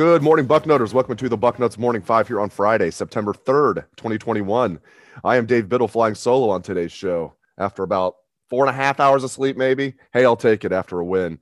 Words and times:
Good 0.00 0.22
morning, 0.22 0.46
Bucknoters. 0.46 0.94
Welcome 0.94 1.18
to 1.18 1.28
the 1.28 1.36
Bucknuts 1.36 1.76
Morning 1.76 2.00
Five 2.00 2.26
here 2.26 2.40
on 2.40 2.48
Friday, 2.48 2.90
September 2.90 3.34
3rd, 3.34 3.84
2021. 3.98 4.80
I 5.22 5.36
am 5.36 5.44
Dave 5.44 5.68
Biddle 5.68 5.88
flying 5.88 6.14
solo 6.14 6.48
on 6.48 6.62
today's 6.62 6.90
show 6.90 7.34
after 7.58 7.82
about 7.82 8.14
four 8.48 8.64
and 8.64 8.70
a 8.70 8.72
half 8.72 8.98
hours 8.98 9.24
of 9.24 9.30
sleep, 9.30 9.58
maybe. 9.58 9.92
Hey, 10.14 10.24
I'll 10.24 10.36
take 10.36 10.64
it 10.64 10.72
after 10.72 11.00
a 11.00 11.04
win. 11.04 11.38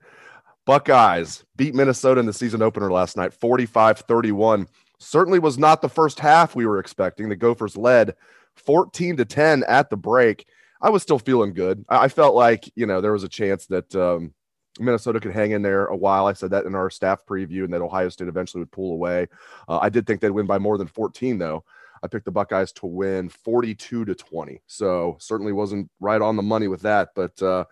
Buckeyes 0.66 1.44
beat 1.54 1.76
Minnesota 1.76 2.18
in 2.18 2.26
the 2.26 2.32
season 2.32 2.60
opener 2.60 2.90
last 2.90 3.16
night, 3.16 3.32
45 3.32 4.00
31. 4.00 4.66
Certainly 4.98 5.38
was 5.38 5.56
not 5.56 5.80
the 5.80 5.88
first 5.88 6.18
half 6.18 6.56
we 6.56 6.66
were 6.66 6.80
expecting. 6.80 7.28
The 7.28 7.36
Gophers 7.36 7.76
led 7.76 8.16
14 8.56 9.18
to 9.18 9.24
10 9.24 9.62
at 9.68 9.88
the 9.88 9.96
break. 9.96 10.46
I 10.82 10.90
was 10.90 11.04
still 11.04 11.20
feeling 11.20 11.54
good. 11.54 11.84
I 11.88 12.06
I 12.06 12.08
felt 12.08 12.34
like, 12.34 12.68
you 12.74 12.86
know, 12.86 13.00
there 13.00 13.12
was 13.12 13.22
a 13.22 13.28
chance 13.28 13.66
that 13.66 13.94
um, 13.94 14.34
Minnesota 14.78 15.20
could 15.20 15.32
hang 15.32 15.52
in 15.52 15.62
there 15.62 15.86
a 15.86 15.96
while. 15.96 16.26
I 16.26 16.32
said 16.32 16.50
that 16.50 16.66
in 16.66 16.74
our 16.74 16.90
staff 16.90 17.24
preview, 17.26 17.64
and 17.64 17.72
that 17.72 17.82
Ohio 17.82 18.08
State 18.08 18.28
eventually 18.28 18.60
would 18.60 18.72
pull 18.72 18.92
away. 18.92 19.26
Uh, 19.68 19.78
I 19.80 19.88
did 19.88 20.06
think 20.06 20.20
they'd 20.20 20.30
win 20.30 20.46
by 20.46 20.58
more 20.58 20.78
than 20.78 20.86
14, 20.86 21.38
though. 21.38 21.64
I 22.02 22.06
picked 22.06 22.24
the 22.24 22.30
Buckeyes 22.30 22.72
to 22.72 22.86
win 22.86 23.28
42 23.28 24.04
to 24.04 24.14
20. 24.14 24.60
So 24.66 25.16
certainly 25.20 25.52
wasn't 25.52 25.90
right 26.00 26.20
on 26.20 26.36
the 26.36 26.42
money 26.42 26.68
with 26.68 26.82
that. 26.82 27.10
But 27.14 27.40
uh, 27.42 27.64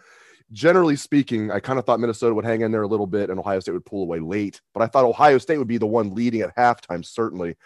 generally 0.52 0.96
speaking, 0.96 1.50
I 1.50 1.60
kind 1.60 1.78
of 1.78 1.84
thought 1.84 2.00
Minnesota 2.00 2.34
would 2.34 2.44
hang 2.44 2.62
in 2.62 2.72
there 2.72 2.82
a 2.82 2.88
little 2.88 3.06
bit 3.06 3.30
and 3.30 3.38
Ohio 3.38 3.60
State 3.60 3.72
would 3.72 3.86
pull 3.86 4.02
away 4.02 4.20
late. 4.20 4.60
But 4.74 4.82
I 4.82 4.86
thought 4.86 5.04
Ohio 5.04 5.38
State 5.38 5.58
would 5.58 5.68
be 5.68 5.78
the 5.78 5.86
one 5.86 6.14
leading 6.14 6.40
at 6.40 6.56
halftime, 6.56 7.04
certainly. 7.04 7.56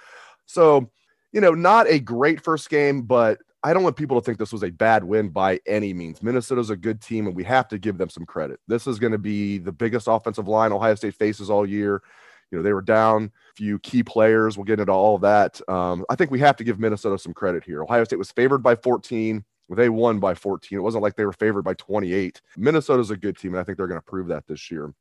So, 0.47 0.91
you 1.33 1.41
know, 1.41 1.55
not 1.55 1.87
a 1.89 1.99
great 1.99 2.43
first 2.43 2.69
game, 2.71 3.03
but 3.03 3.39
I 3.63 3.75
don't 3.75 3.83
want 3.83 3.97
people 3.97 4.19
to 4.19 4.25
think 4.25 4.39
this 4.39 4.53
was 4.53 4.65
a 4.65 4.71
bad 4.71 5.05
win 5.05 5.29
by 5.29 5.61
any 5.67 5.93
means. 5.93 6.23
Minnesota's 6.23 6.71
a 6.71 6.77
good 6.77 7.01
team, 7.01 7.27
and 7.27 7.37
we 7.37 7.45
have 7.45 7.69
to 7.69 7.79
give 7.79 7.99
them 7.99 8.09
some 8.09 8.25
credit. 8.25 8.59
This 8.67 8.87
is 8.87 8.99
going 8.99 9.13
to 9.13 9.19
be 9.19 9.59
the 9.59 9.73
biggest 9.73 10.09
offensive 10.09 10.49
line 10.49 10.73
Ohio 10.73 10.95
State 10.95 11.15
faces 11.15 11.51
all 11.51 11.67
year. 11.67 12.03
You 12.51 12.59
know, 12.59 12.63
they 12.63 12.73
were 12.73 12.83
down 12.83 13.25
a 13.25 13.55
few 13.55 13.79
key 13.81 14.03
players. 14.03 14.57
We'll 14.57 14.65
get 14.65 14.81
into 14.81 14.93
all 14.93 15.17
of 15.17 15.21
that. 15.23 15.61
Um, 15.69 16.05
I 16.09 16.17
think 16.17 16.31
we 16.31 16.41
have 16.41 16.57
to 16.57 16.65
give 16.65 16.81
Minnesota 16.81 17.19
some 17.19 17.35
credit 17.35 17.63
here. 17.63 17.83
Ohio 17.83 18.05
State 18.05 18.19
was 18.19 18.33
favored 18.33 18.63
by 18.63 18.75
14. 18.77 19.45
They 19.69 19.89
won 19.89 20.19
by 20.19 20.35
14. 20.35 20.79
It 20.79 20.83
wasn't 20.83 21.03
like 21.03 21.15
they 21.15 21.27
were 21.27 21.33
favored 21.33 21.63
by 21.63 21.75
28. 21.75 22.41
Minnesota's 22.57 23.11
a 23.11 23.17
good 23.17 23.37
team, 23.37 23.53
and 23.53 23.61
I 23.61 23.65
think 23.65 23.79
they're 23.79 23.87
going 23.87 24.01
to 24.01 24.07
prove 24.07 24.29
that 24.29 24.47
this 24.47 24.71
year. 24.71 24.93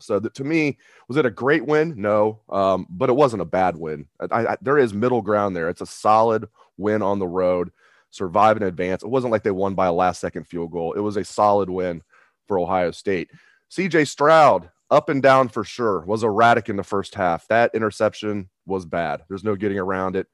So 0.00 0.20
to 0.20 0.44
me, 0.44 0.76
was 1.08 1.16
it 1.16 1.24
a 1.24 1.30
great 1.30 1.64
win? 1.64 1.94
No, 1.96 2.40
um, 2.50 2.86
but 2.90 3.08
it 3.08 3.14
wasn't 3.14 3.42
a 3.42 3.46
bad 3.46 3.76
win. 3.76 4.06
I, 4.20 4.48
I, 4.48 4.56
there 4.60 4.76
is 4.76 4.92
middle 4.92 5.22
ground 5.22 5.56
there. 5.56 5.70
It's 5.70 5.80
a 5.80 5.86
solid 5.86 6.46
win 6.76 7.00
on 7.00 7.18
the 7.18 7.26
road, 7.26 7.72
survive 8.10 8.56
and 8.56 8.64
advance. 8.64 9.02
It 9.02 9.08
wasn't 9.08 9.32
like 9.32 9.42
they 9.42 9.50
won 9.50 9.74
by 9.74 9.86
a 9.86 9.92
last 9.92 10.20
second 10.20 10.44
field 10.44 10.70
goal. 10.70 10.92
It 10.94 11.00
was 11.00 11.16
a 11.16 11.24
solid 11.24 11.68
win 11.70 12.02
for 12.46 12.58
Ohio 12.58 12.90
State. 12.90 13.30
CJ 13.70 14.08
Stroud, 14.08 14.70
up 14.90 15.08
and 15.08 15.22
down 15.22 15.48
for 15.48 15.64
sure, 15.64 16.04
was 16.06 16.22
erratic 16.22 16.68
in 16.68 16.76
the 16.76 16.84
first 16.84 17.14
half. 17.14 17.46
That 17.48 17.72
interception 17.74 18.48
was 18.66 18.84
bad. 18.84 19.22
There's 19.28 19.44
no 19.44 19.56
getting 19.56 19.78
around 19.78 20.16
it. 20.16 20.26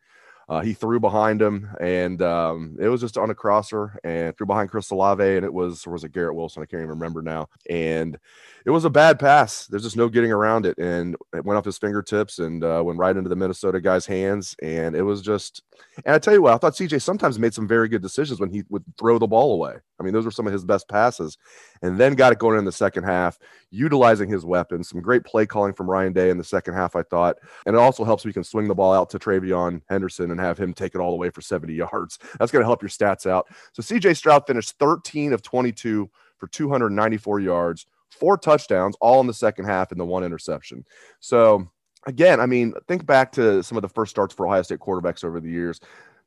Uh, 0.52 0.60
he 0.60 0.74
threw 0.74 1.00
behind 1.00 1.40
him, 1.40 1.66
and 1.80 2.20
um, 2.20 2.76
it 2.78 2.88
was 2.88 3.00
just 3.00 3.16
on 3.16 3.30
a 3.30 3.34
crosser 3.34 3.98
and 4.04 4.36
threw 4.36 4.46
behind 4.46 4.68
Chris 4.68 4.90
Olave, 4.90 5.24
and 5.24 5.46
it 5.46 5.52
was 5.52 5.86
or 5.86 5.92
was 5.92 6.04
it 6.04 6.12
Garrett 6.12 6.34
Wilson? 6.34 6.62
I 6.62 6.66
can't 6.66 6.82
even 6.82 6.90
remember 6.90 7.22
now. 7.22 7.48
And 7.70 8.18
it 8.66 8.70
was 8.70 8.84
a 8.84 8.90
bad 8.90 9.18
pass. 9.18 9.66
There's 9.66 9.82
just 9.82 9.96
no 9.96 10.10
getting 10.10 10.30
around 10.30 10.66
it, 10.66 10.76
and 10.76 11.16
it 11.34 11.42
went 11.42 11.56
off 11.56 11.64
his 11.64 11.78
fingertips 11.78 12.38
and 12.38 12.62
uh, 12.62 12.82
went 12.84 12.98
right 12.98 13.16
into 13.16 13.30
the 13.30 13.36
Minnesota 13.36 13.80
guy's 13.80 14.04
hands. 14.04 14.54
And 14.62 14.94
it 14.94 15.02
was 15.02 15.22
just. 15.22 15.62
And 16.04 16.14
I 16.14 16.18
tell 16.18 16.34
you 16.34 16.42
what, 16.42 16.52
I 16.52 16.58
thought 16.58 16.74
CJ 16.74 17.00
sometimes 17.00 17.38
made 17.38 17.54
some 17.54 17.66
very 17.66 17.88
good 17.88 18.02
decisions 18.02 18.38
when 18.38 18.50
he 18.50 18.62
would 18.68 18.84
throw 18.98 19.18
the 19.18 19.26
ball 19.26 19.54
away. 19.54 19.76
I 19.98 20.02
mean, 20.02 20.12
those 20.12 20.24
were 20.24 20.30
some 20.30 20.46
of 20.46 20.52
his 20.52 20.64
best 20.64 20.86
passes, 20.86 21.38
and 21.80 21.98
then 21.98 22.14
got 22.14 22.32
it 22.32 22.38
going 22.38 22.58
in 22.58 22.64
the 22.64 22.72
second 22.72 23.04
half, 23.04 23.38
utilizing 23.70 24.28
his 24.28 24.44
weapons. 24.44 24.90
Some 24.90 25.00
great 25.00 25.24
play 25.24 25.46
calling 25.46 25.72
from 25.72 25.88
Ryan 25.88 26.12
Day 26.12 26.28
in 26.28 26.36
the 26.38 26.44
second 26.44 26.74
half, 26.74 26.94
I 26.94 27.02
thought, 27.02 27.36
and 27.66 27.74
it 27.74 27.78
also 27.78 28.04
helps 28.04 28.24
we 28.24 28.32
can 28.32 28.44
swing 28.44 28.68
the 28.68 28.74
ball 28.74 28.92
out 28.92 29.10
to 29.10 29.18
TreVeyon 29.18 29.80
Henderson 29.88 30.30
and 30.30 30.40
have 30.42 30.58
him 30.58 30.72
take 30.74 30.94
it 30.94 31.00
all 31.00 31.10
the 31.10 31.16
way 31.16 31.30
for 31.30 31.40
70 31.40 31.72
yards. 31.92 32.18
That's 32.38 32.52
going 32.52 32.62
to 32.62 32.66
help 32.66 32.82
your 32.82 32.88
stats 32.88 33.26
out. 33.26 33.48
So 33.72 33.82
CJ 33.82 34.16
Stroud 34.16 34.46
finished 34.46 34.74
13 34.78 35.32
of 35.32 35.42
22 35.42 36.10
for 36.38 36.46
294 36.48 37.40
yards, 37.40 37.86
four 38.10 38.36
touchdowns, 38.36 38.96
all 39.00 39.20
in 39.20 39.26
the 39.26 39.34
second 39.34 39.66
half, 39.66 39.92
and 39.92 40.00
the 40.00 40.04
one 40.04 40.24
interception. 40.24 40.84
So 41.20 41.68
again, 42.06 42.40
I 42.40 42.46
mean, 42.46 42.74
think 42.88 43.06
back 43.06 43.32
to 43.32 43.62
some 43.62 43.78
of 43.78 43.82
the 43.82 43.88
first 43.88 44.10
starts 44.10 44.34
for 44.34 44.46
Ohio 44.46 44.62
State 44.62 44.80
quarterbacks 44.80 45.24
over 45.24 45.40
the 45.40 45.50
years. 45.50 45.80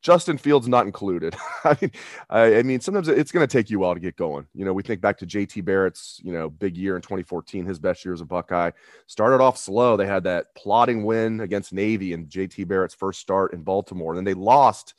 Justin 0.05 0.37
Fields 0.37 0.67
not 0.67 0.85
included. 0.85 1.35
I 1.63 1.75
mean, 1.81 1.91
I, 2.29 2.57
I 2.57 2.63
mean, 2.63 2.79
sometimes 2.79 3.07
it's 3.07 3.31
going 3.31 3.45
to 3.45 3.51
take 3.51 3.71
you 3.71 3.79
a 3.79 3.81
while 3.81 3.95
to 3.95 3.99
get 3.99 4.15
going. 4.15 4.45
You 4.53 4.63
know, 4.63 4.71
we 4.71 4.83
think 4.83 5.01
back 5.01 5.17
to 5.17 5.25
JT 5.25 5.65
Barrett's, 5.65 6.21
you 6.23 6.31
know, 6.31 6.47
big 6.47 6.77
year 6.77 6.95
in 6.95 7.01
2014, 7.01 7.65
his 7.65 7.79
best 7.79 8.05
year 8.05 8.13
as 8.13 8.21
a 8.21 8.25
Buckeye. 8.25 8.69
Started 9.07 9.41
off 9.41 9.57
slow. 9.57 9.97
They 9.97 10.05
had 10.05 10.23
that 10.25 10.53
plodding 10.53 11.05
win 11.05 11.39
against 11.39 11.73
Navy 11.73 12.13
and 12.13 12.29
JT 12.29 12.67
Barrett's 12.67 12.93
first 12.93 13.19
start 13.19 13.51
in 13.53 13.63
Baltimore. 13.63 14.11
And 14.11 14.17
then 14.19 14.25
they 14.25 14.39
lost 14.39 14.93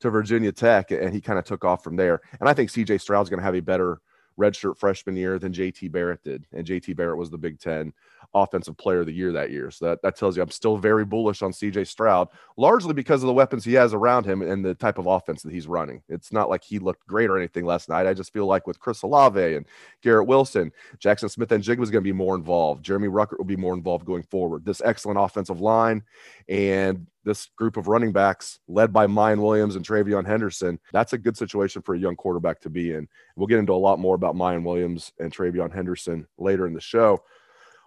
to 0.00 0.10
Virginia 0.10 0.52
Tech, 0.52 0.90
and 0.90 1.14
he 1.14 1.22
kind 1.22 1.38
of 1.38 1.46
took 1.46 1.64
off 1.64 1.82
from 1.82 1.96
there. 1.96 2.20
And 2.38 2.46
I 2.46 2.52
think 2.52 2.68
CJ 2.68 3.00
Stroud's 3.00 3.30
going 3.30 3.40
to 3.40 3.44
have 3.44 3.54
a 3.54 3.60
better 3.60 4.02
redshirt 4.38 4.78
freshman 4.78 5.16
year 5.16 5.38
than 5.38 5.52
JT 5.52 5.92
Barrett 5.92 6.22
did. 6.22 6.46
And 6.52 6.66
JT 6.66 6.96
Barrett 6.96 7.18
was 7.18 7.30
the 7.30 7.38
Big 7.38 7.58
Ten 7.58 7.92
offensive 8.34 8.76
player 8.76 9.00
of 9.00 9.06
the 9.06 9.12
year 9.12 9.32
that 9.32 9.50
year. 9.50 9.70
So 9.70 9.86
that, 9.86 10.02
that 10.02 10.16
tells 10.16 10.36
you 10.36 10.42
I'm 10.42 10.50
still 10.50 10.76
very 10.76 11.04
bullish 11.04 11.42
on 11.42 11.52
CJ 11.52 11.86
Stroud, 11.86 12.28
largely 12.56 12.94
because 12.94 13.22
of 13.22 13.26
the 13.26 13.32
weapons 13.32 13.64
he 13.64 13.74
has 13.74 13.92
around 13.92 14.24
him 14.24 14.42
and 14.42 14.64
the 14.64 14.74
type 14.74 14.98
of 14.98 15.06
offense 15.06 15.42
that 15.42 15.52
he's 15.52 15.66
running. 15.66 16.02
It's 16.08 16.32
not 16.32 16.48
like 16.48 16.64
he 16.64 16.78
looked 16.78 17.06
great 17.06 17.30
or 17.30 17.36
anything 17.36 17.64
last 17.64 17.88
night. 17.88 18.06
I 18.06 18.14
just 18.14 18.32
feel 18.32 18.46
like 18.46 18.66
with 18.66 18.80
Chris 18.80 19.02
Olave 19.02 19.54
and 19.54 19.66
Garrett 20.02 20.26
Wilson, 20.26 20.72
Jaxon 20.98 21.30
Smith-Njigba 21.30 21.78
was 21.78 21.90
going 21.90 22.02
to 22.02 22.08
be 22.08 22.12
more 22.12 22.34
involved. 22.34 22.84
Jeremy 22.84 23.08
Ruckert 23.08 23.38
will 23.38 23.44
be 23.44 23.56
more 23.56 23.74
involved 23.74 24.06
going 24.06 24.22
forward. 24.22 24.64
This 24.64 24.82
excellent 24.82 25.18
offensive 25.18 25.60
line 25.60 26.02
and 26.48 27.06
this 27.24 27.46
group 27.56 27.76
of 27.76 27.88
running 27.88 28.12
backs 28.12 28.58
led 28.68 28.92
by 28.92 29.06
Miyan 29.06 29.40
Williams 29.40 29.76
and 29.76 29.86
TreVeyon 29.86 30.26
Henderson, 30.26 30.78
that's 30.92 31.12
a 31.12 31.18
good 31.18 31.36
situation 31.36 31.82
for 31.82 31.94
a 31.94 31.98
young 31.98 32.16
quarterback 32.16 32.60
to 32.60 32.70
be 32.70 32.92
in. 32.92 33.08
We'll 33.36 33.46
get 33.46 33.58
into 33.58 33.72
a 33.72 33.74
lot 33.74 33.98
more 33.98 34.14
about 34.14 34.34
Miyan 34.34 34.64
Williams 34.64 35.12
and 35.18 35.32
TreVeyon 35.32 35.74
Henderson 35.74 36.26
later 36.38 36.66
in 36.66 36.74
the 36.74 36.80
show. 36.80 37.22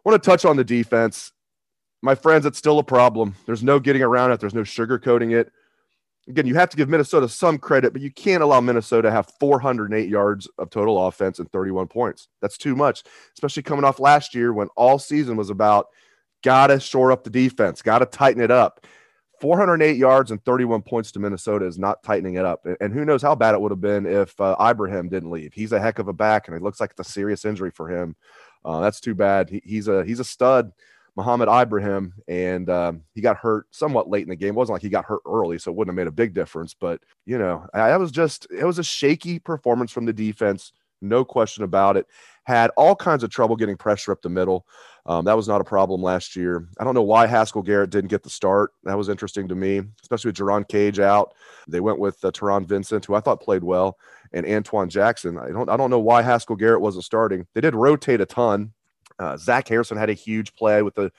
I 0.06 0.10
want 0.10 0.22
to 0.22 0.30
touch 0.30 0.46
on 0.46 0.56
the 0.56 0.64
defense. 0.64 1.32
My 2.02 2.16
friends, 2.16 2.46
it's 2.46 2.58
still 2.58 2.80
a 2.80 2.84
problem. 2.84 3.36
There's 3.46 3.64
no 3.64 3.80
getting 3.80 4.04
around 4.04 4.32
it. 4.32 4.40
There's 4.40 4.54
no 4.54 4.62
sugarcoating 4.62 5.34
it. 5.34 5.52
Again, 6.28 6.48
you 6.48 6.56
have 6.56 6.70
to 6.70 6.78
give 6.78 6.90
Minnesota 6.90 7.30
some 7.30 7.60
credit, 7.60 7.94
but 7.94 8.02
you 8.02 8.12
can't 8.12 8.42
allow 8.42 8.60
Minnesota 8.60 9.10
to 9.10 9.12
have 9.12 9.32
408 9.40 10.10
yards 10.10 10.48
of 10.58 10.72
total 10.72 11.08
offense 11.08 11.38
and 11.38 11.52
31 11.52 11.88
points. 11.88 12.30
That's 12.42 12.58
too 12.58 12.76
much, 12.76 13.04
especially 13.36 13.62
coming 13.64 13.86
off 13.86 14.00
last 14.00 14.34
year 14.34 14.52
when 14.52 14.68
all 14.76 14.98
season 14.98 15.38
was 15.38 15.52
about 15.52 15.88
got 16.44 16.68
to 16.68 16.80
shore 16.80 17.12
up 17.12 17.24
the 17.24 17.30
defense, 17.30 17.82
got 17.82 18.00
to 18.00 18.06
tighten 18.06 18.42
it 18.42 18.52
up. 18.52 18.86
408 19.40 19.98
yards 19.98 20.32
and 20.32 20.44
31 20.44 20.82
points 20.82 21.12
to 21.12 21.20
Minnesota 21.20 21.66
is 21.66 21.78
not 21.78 22.04
tightening 22.04 22.36
it 22.36 22.46
up. 22.46 22.66
And 22.80 22.94
who 22.94 23.06
knows 23.06 23.22
how 23.22 23.36
bad 23.36 23.54
it 23.54 23.62
would 23.62 23.72
have 23.72 23.82
been 23.82 24.06
if 24.06 24.40
uh, 24.40 24.56
Ibrahim 24.60 25.10
didn't 25.10 25.32
leave. 25.32 25.54
He's 25.54 25.72
a 25.72 25.80
heck 25.80 26.00
of 26.00 26.08
a 26.08 26.14
back, 26.14 26.48
and 26.48 26.56
it 26.56 26.64
looks 26.64 26.80
like 26.80 26.92
it's 26.92 27.08
a 27.08 27.12
serious 27.12 27.46
injury 27.46 27.72
for 27.72 27.90
him. 27.90 28.16
Uh, 28.64 28.80
that's 28.80 29.00
too 29.00 29.16
bad. 29.16 29.50
He, 29.50 29.62
he's 29.64 29.88
a 29.88 30.04
he's 30.06 30.20
a 30.20 30.24
stud, 30.24 30.72
Mohamed 31.16 31.50
Ibrahim, 31.50 32.14
and 32.28 32.70
um, 32.70 33.02
he 33.14 33.22
got 33.22 33.38
hurt 33.38 33.68
somewhat 33.72 34.10
late 34.10 34.24
in 34.24 34.30
the 34.30 34.36
game. 34.36 34.50
It 34.50 34.56
wasn't 34.56 34.76
like 34.76 34.82
he 34.82 34.90
got 34.90 35.06
hurt 35.06 35.22
early, 35.28 35.60
so 35.60 35.72
it 35.72 35.76
wouldn't 35.76 35.94
have 35.94 36.04
made 36.04 36.08
a 36.08 36.12
big 36.12 36.34
difference. 36.34 36.74
But 36.74 37.02
you 37.26 37.38
know, 37.38 37.68
I 37.74 37.96
was 37.98 38.12
just 38.12 38.48
it 38.50 38.66
was 38.66 38.80
a 38.80 38.84
shaky 38.84 39.40
performance 39.40 39.92
from 39.92 40.06
the 40.06 40.14
defense 40.14 40.72
no 41.02 41.26
question 41.26 41.64
about 41.64 41.98
it. 41.98 42.08
Had 42.44 42.72
all 42.78 42.96
kinds 42.96 43.24
of 43.24 43.30
trouble 43.30 43.56
getting 43.56 43.78
pressure 43.78 44.12
up 44.12 44.22
the 44.22 44.30
middle. 44.30 44.66
Um, 45.08 45.26
that 45.26 45.36
was 45.36 45.48
not 45.48 45.62
a 45.62 45.66
problem 45.66 46.02
last 46.02 46.36
year. 46.36 46.68
I 46.80 46.84
don't 46.84 46.96
know 46.96 47.04
why 47.04 47.28
Haskell 47.28 47.62
Garrett 47.62 47.92
didn't 47.92 48.10
get 48.10 48.24
the 48.24 48.30
start. 48.30 48.72
That 48.84 48.98
was 48.98 49.10
interesting 49.10 49.48
to 49.48 49.56
me, 49.56 49.82
especially 50.02 50.30
with 50.30 50.38
Jerron 50.38 50.68
Cage 50.68 51.00
out. 51.00 51.34
They 51.68 51.80
went 51.80 52.00
with 52.00 52.24
uh, 52.24 52.32
Taron 52.32 52.66
Vincent, 52.66 53.06
who 53.06 53.14
I 53.14 53.20
thought 53.20 53.42
played 53.42 53.64
well, 53.64 53.98
and 54.34 54.46
Antwuan 54.46 54.90
Jackson. 54.90 55.38
I 55.38 55.50
don't 55.50 55.70
I 55.70 55.78
don't 55.78 55.92
know 55.92 56.00
why 56.00 56.22
Haskell 56.22 56.56
Garrett 56.56 56.82
wasn't 56.82 57.06
starting. 57.06 57.46
They 57.54 57.62
did 57.62 57.76
rotate 57.76 58.22
a 58.22 58.26
ton. 58.26 58.74
Uh, 59.20 59.38
Zach 59.38 59.68
Harrison 59.68 59.98
had 59.98 60.10
a 60.10 60.14
huge 60.14 60.56
play 60.56 60.82
with 60.82 60.96
the 60.96 61.12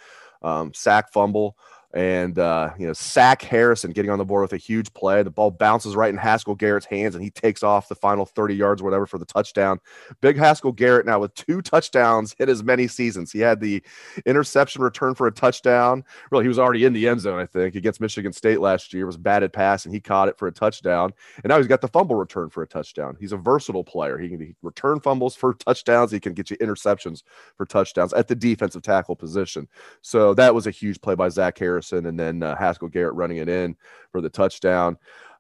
um, 0.42 0.74
sack 0.74 1.12
fumble. 1.12 1.56
And, 1.96 2.38
uh, 2.38 2.74
you 2.78 2.86
know, 2.86 2.92
Sack 2.92 3.40
Harrison 3.40 3.90
getting 3.90 4.10
on 4.10 4.18
the 4.18 4.24
board 4.26 4.42
with 4.42 4.52
a 4.52 4.58
huge 4.58 4.92
play. 4.92 5.22
The 5.22 5.30
ball 5.30 5.50
bounces 5.50 5.96
right 5.96 6.10
in 6.10 6.18
Haskell 6.18 6.54
Garrett's 6.54 6.84
hands 6.84 7.14
and 7.14 7.24
he 7.24 7.30
takes 7.30 7.62
off 7.62 7.88
the 7.88 7.94
final 7.94 8.26
30 8.26 8.54
yards, 8.54 8.82
whatever, 8.82 9.06
for 9.06 9.16
the 9.16 9.24
touchdown. 9.24 9.80
Big 10.20 10.36
Haskell 10.36 10.72
Garrett 10.72 11.06
now 11.06 11.20
with 11.20 11.32
two 11.34 11.62
touchdowns 11.62 12.34
hit 12.38 12.50
as 12.50 12.62
many 12.62 12.86
seasons. 12.86 13.32
He 13.32 13.38
had 13.38 13.60
the 13.60 13.82
interception 14.26 14.82
return 14.82 15.14
for 15.14 15.26
a 15.26 15.32
touchdown. 15.32 16.04
Really, 16.30 16.44
he 16.44 16.48
was 16.48 16.58
already 16.58 16.84
in 16.84 16.92
the 16.92 17.08
end 17.08 17.22
zone, 17.22 17.40
I 17.40 17.46
think, 17.46 17.74
against 17.76 18.02
Michigan 18.02 18.34
State 18.34 18.60
last 18.60 18.92
year. 18.92 19.04
It 19.04 19.06
was 19.06 19.16
batted 19.16 19.54
pass 19.54 19.86
and 19.86 19.94
he 19.94 19.98
caught 19.98 20.28
it 20.28 20.36
for 20.36 20.48
a 20.48 20.52
touchdown. 20.52 21.14
And 21.42 21.48
now 21.48 21.56
he's 21.56 21.66
got 21.66 21.80
the 21.80 21.88
fumble 21.88 22.16
return 22.16 22.50
for 22.50 22.62
a 22.62 22.66
touchdown. 22.66 23.16
He's 23.18 23.32
a 23.32 23.38
versatile 23.38 23.84
player. 23.84 24.18
He 24.18 24.28
can 24.28 24.54
return 24.60 25.00
fumbles 25.00 25.34
for 25.34 25.54
touchdowns. 25.54 26.12
He 26.12 26.20
can 26.20 26.34
get 26.34 26.50
you 26.50 26.58
interceptions 26.58 27.22
for 27.56 27.64
touchdowns 27.64 28.12
at 28.12 28.28
the 28.28 28.34
defensive 28.34 28.82
tackle 28.82 29.16
position. 29.16 29.66
So 30.02 30.34
that 30.34 30.54
was 30.54 30.66
a 30.66 30.70
huge 30.70 31.00
play 31.00 31.14
by 31.14 31.30
Zach 31.30 31.58
Harrison 31.86 32.06
and 32.06 32.18
then 32.18 32.42
uh, 32.42 32.56
Haskell 32.56 32.88
Garrett 32.88 33.14
running 33.14 33.38
it 33.38 33.48
in 33.48 33.76
for 34.12 34.20
the 34.20 34.30
touchdown. 34.30 34.98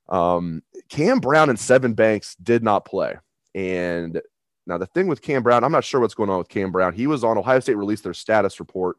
Um, 0.08 0.62
Cam 0.88 1.18
Brown 1.18 1.50
and 1.50 1.58
Sevyn 1.58 1.94
Banks 1.94 2.36
did 2.36 2.62
not 2.62 2.84
play. 2.84 3.16
And 3.54 4.20
now 4.66 4.78
the 4.78 4.86
thing 4.86 5.08
with 5.08 5.22
Cam 5.22 5.42
Brown, 5.42 5.64
I'm 5.64 5.72
not 5.72 5.84
sure 5.84 6.00
what's 6.00 6.14
going 6.14 6.30
on 6.30 6.38
with 6.38 6.48
Cam 6.48 6.72
Brown. 6.72 6.92
He 6.92 7.06
was 7.06 7.24
on 7.24 7.38
Ohio 7.38 7.60
State 7.60 7.76
released 7.76 8.04
their 8.04 8.14
status 8.14 8.60
report 8.60 8.96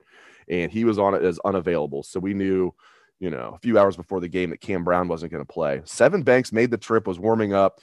and 0.50 0.72
he 0.72 0.86
was 0.86 1.00
on 1.00 1.14
it 1.14 1.24
as 1.24 1.40
unavailable. 1.46 2.04
So 2.04 2.20
we 2.20 2.34
knew, 2.34 2.74
you 3.20 3.30
know, 3.30 3.54
a 3.56 3.60
few 3.60 3.78
hours 3.78 3.96
before 3.96 4.20
the 4.20 4.28
game 4.28 4.50
that 4.52 4.62
Cam 4.62 4.84
Brown 4.84 5.08
wasn't 5.08 5.32
going 5.32 5.46
to 5.46 5.54
play. 5.54 5.80
Sevyn 5.86 6.24
Banks 6.24 6.52
made 6.52 6.72
the 6.72 6.78
trip, 6.78 7.08
was 7.08 7.20
warming 7.20 7.54
up 7.54 7.80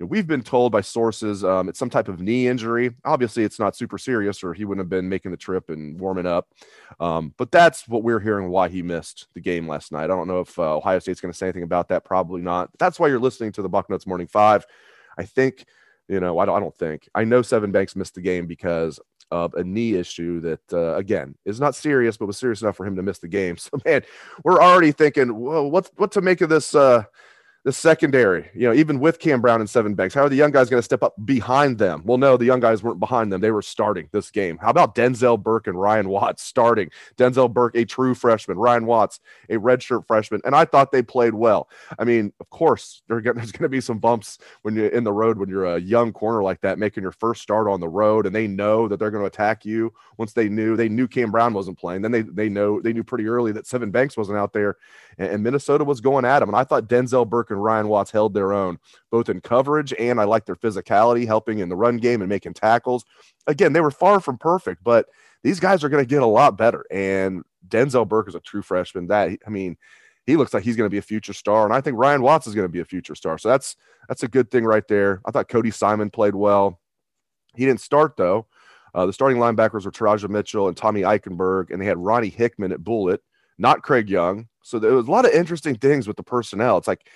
we've 0.00 0.26
been 0.26 0.42
told 0.42 0.70
by 0.70 0.80
sources 0.80 1.44
um, 1.44 1.68
it's 1.68 1.78
some 1.78 1.90
type 1.90 2.08
of 2.08 2.20
knee 2.20 2.46
injury. 2.46 2.94
Obviously, 3.04 3.42
it's 3.42 3.58
not 3.58 3.76
super 3.76 3.98
serious, 3.98 4.44
or 4.44 4.54
he 4.54 4.64
wouldn't 4.64 4.84
have 4.84 4.90
been 4.90 5.08
making 5.08 5.30
the 5.30 5.36
trip 5.36 5.70
and 5.70 5.98
warming 5.98 6.26
up. 6.26 6.48
Um, 7.00 7.34
but 7.36 7.50
that's 7.50 7.88
what 7.88 8.02
we're 8.02 8.20
hearing 8.20 8.48
why 8.50 8.68
he 8.68 8.82
missed 8.82 9.26
the 9.34 9.40
game 9.40 9.66
last 9.66 9.90
night. 9.90 10.04
I 10.04 10.06
don't 10.08 10.28
know 10.28 10.40
if 10.40 10.58
uh, 10.58 10.76
Ohio 10.76 10.98
State's 11.00 11.20
going 11.20 11.32
to 11.32 11.36
say 11.36 11.46
anything 11.46 11.64
about 11.64 11.88
that. 11.88 12.04
Probably 12.04 12.40
not. 12.40 12.70
That's 12.78 13.00
why 13.00 13.08
you're 13.08 13.18
listening 13.18 13.52
to 13.52 13.62
the 13.62 13.70
Bucknuts 13.70 14.06
Morning 14.06 14.28
Five. 14.28 14.66
I 15.18 15.24
think, 15.24 15.64
you 16.06 16.20
know, 16.20 16.38
I 16.38 16.46
don't, 16.46 16.56
I 16.56 16.60
don't 16.60 16.76
think. 16.76 17.08
I 17.14 17.24
know 17.24 17.40
Sevyn 17.40 17.72
Banks 17.72 17.96
missed 17.96 18.14
the 18.14 18.20
game 18.20 18.46
because 18.46 19.00
of 19.30 19.52
a 19.54 19.64
knee 19.64 19.94
issue 19.94 20.40
that, 20.40 20.72
uh, 20.72 20.94
again, 20.94 21.34
is 21.44 21.60
not 21.60 21.74
serious, 21.74 22.16
but 22.16 22.26
was 22.26 22.38
serious 22.38 22.62
enough 22.62 22.76
for 22.76 22.86
him 22.86 22.96
to 22.96 23.02
miss 23.02 23.18
the 23.18 23.28
game. 23.28 23.56
So, 23.70 23.78
man, 23.84 24.02
we're 24.44 24.62
already 24.62 24.92
thinking, 24.92 25.38
well, 25.38 25.68
what, 25.68 25.90
what 25.96 26.12
to 26.12 26.20
make 26.20 26.40
of 26.40 26.48
this. 26.48 26.74
Uh, 26.74 27.02
the 27.68 27.72
secondary, 27.72 28.48
you 28.54 28.66
know, 28.66 28.72
even 28.72 28.98
with 28.98 29.18
Cam 29.18 29.42
Brown 29.42 29.60
and 29.60 29.68
Sevyn 29.68 29.94
Banks, 29.94 30.14
how 30.14 30.22
are 30.22 30.30
the 30.30 30.36
young 30.36 30.52
guys 30.52 30.70
going 30.70 30.78
to 30.78 30.82
step 30.82 31.02
up 31.02 31.14
behind 31.26 31.76
them? 31.76 32.00
Well, 32.02 32.16
no, 32.16 32.38
the 32.38 32.46
young 32.46 32.60
guys 32.60 32.82
weren't 32.82 32.98
behind 32.98 33.30
them. 33.30 33.42
They 33.42 33.50
were 33.50 33.60
starting 33.60 34.08
this 34.10 34.30
game. 34.30 34.56
How 34.56 34.70
about 34.70 34.94
Denzel 34.94 35.38
Burke 35.38 35.66
and 35.66 35.78
Ryan 35.78 36.08
Watts 36.08 36.42
starting? 36.42 36.88
Denzel 37.18 37.52
Burke, 37.52 37.76
a 37.76 37.84
true 37.84 38.14
freshman, 38.14 38.56
Ryan 38.56 38.86
Watts, 38.86 39.20
a 39.50 39.56
redshirt 39.56 40.06
freshman. 40.06 40.40
And 40.46 40.56
I 40.56 40.64
thought 40.64 40.92
they 40.92 41.02
played 41.02 41.34
well. 41.34 41.68
I 41.98 42.04
mean, 42.04 42.32
of 42.40 42.48
course, 42.48 43.02
there's 43.08 43.22
going 43.22 43.50
to 43.50 43.68
be 43.68 43.82
some 43.82 43.98
bumps 43.98 44.38
when 44.62 44.74
you're 44.74 44.88
in 44.88 45.04
the 45.04 45.12
road 45.12 45.36
when 45.36 45.50
you're 45.50 45.76
a 45.76 45.78
young 45.78 46.10
corner 46.10 46.42
like 46.42 46.62
that, 46.62 46.78
making 46.78 47.02
your 47.02 47.12
first 47.12 47.42
start 47.42 47.68
on 47.68 47.80
the 47.80 47.88
road, 47.88 48.24
and 48.24 48.34
they 48.34 48.46
know 48.46 48.88
that 48.88 48.98
they're 48.98 49.10
going 49.10 49.24
to 49.24 49.28
attack 49.28 49.66
you. 49.66 49.92
Once 50.16 50.32
they 50.32 50.48
knew, 50.48 50.74
they 50.74 50.88
knew 50.88 51.06
Cam 51.06 51.30
Brown 51.30 51.52
wasn't 51.52 51.78
playing. 51.78 52.00
Then 52.00 52.12
they 52.12 52.22
they 52.22 52.48
know 52.48 52.80
they 52.80 52.94
knew 52.94 53.04
pretty 53.04 53.26
early 53.26 53.52
that 53.52 53.66
Sevyn 53.66 53.92
Banks 53.92 54.16
wasn't 54.16 54.38
out 54.38 54.54
there, 54.54 54.78
and, 55.18 55.32
and 55.32 55.42
Minnesota 55.42 55.84
was 55.84 56.00
going 56.00 56.24
at 56.24 56.40
him. 56.40 56.48
And 56.48 56.56
I 56.56 56.64
thought 56.64 56.88
Denzel 56.88 57.28
Burke 57.28 57.50
and 57.50 57.57
and 57.58 57.64
Ryan 57.64 57.88
Watts 57.88 58.10
held 58.10 58.32
their 58.32 58.52
own, 58.52 58.78
both 59.10 59.28
in 59.28 59.40
coverage 59.40 59.92
and 59.98 60.20
I 60.20 60.24
like 60.24 60.46
their 60.46 60.56
physicality, 60.56 61.26
helping 61.26 61.58
in 61.58 61.68
the 61.68 61.76
run 61.76 61.98
game 61.98 62.22
and 62.22 62.28
making 62.28 62.54
tackles. 62.54 63.04
Again, 63.46 63.72
they 63.72 63.80
were 63.80 63.90
far 63.90 64.20
from 64.20 64.38
perfect, 64.38 64.82
but 64.82 65.06
these 65.42 65.60
guys 65.60 65.84
are 65.84 65.88
going 65.88 66.02
to 66.02 66.08
get 66.08 66.22
a 66.22 66.26
lot 66.26 66.56
better. 66.56 66.84
And 66.90 67.42
Denzel 67.68 68.08
Burke 68.08 68.28
is 68.28 68.34
a 68.34 68.40
true 68.40 68.62
freshman. 68.62 69.08
That 69.08 69.38
I 69.46 69.50
mean, 69.50 69.76
he 70.26 70.36
looks 70.36 70.54
like 70.54 70.62
he's 70.62 70.76
going 70.76 70.86
to 70.86 70.94
be 70.94 70.98
a 70.98 71.02
future 71.02 71.32
star, 71.32 71.64
and 71.64 71.74
I 71.74 71.80
think 71.80 71.98
Ryan 71.98 72.22
Watts 72.22 72.46
is 72.46 72.54
going 72.54 72.66
to 72.66 72.72
be 72.72 72.80
a 72.80 72.84
future 72.84 73.14
star. 73.14 73.38
So 73.38 73.48
that's 73.48 73.76
that's 74.08 74.22
a 74.22 74.28
good 74.28 74.50
thing 74.50 74.64
right 74.64 74.86
there. 74.88 75.20
I 75.26 75.30
thought 75.30 75.48
Cody 75.48 75.70
Simon 75.70 76.10
played 76.10 76.34
well. 76.34 76.80
He 77.54 77.64
didn't 77.64 77.80
start 77.80 78.16
though. 78.16 78.46
Uh, 78.94 79.06
the 79.06 79.12
starting 79.12 79.38
linebackers 79.38 79.84
were 79.84 79.90
Teradja 79.90 80.28
Mitchell 80.28 80.68
and 80.68 80.76
Tommy 80.76 81.02
Eichenberg, 81.02 81.70
and 81.70 81.80
they 81.80 81.86
had 81.86 81.98
Ronnie 81.98 82.30
Hickman 82.30 82.72
at 82.72 82.82
Bullet, 82.82 83.22
not 83.58 83.82
Craig 83.82 84.08
Young. 84.08 84.48
So 84.62 84.78
there 84.78 84.92
was 84.92 85.08
a 85.08 85.10
lot 85.10 85.24
of 85.24 85.32
interesting 85.32 85.76
things 85.76 86.06
with 86.06 86.16
the 86.16 86.22
personnel. 86.22 86.78
It's 86.78 86.88
like 86.88 87.08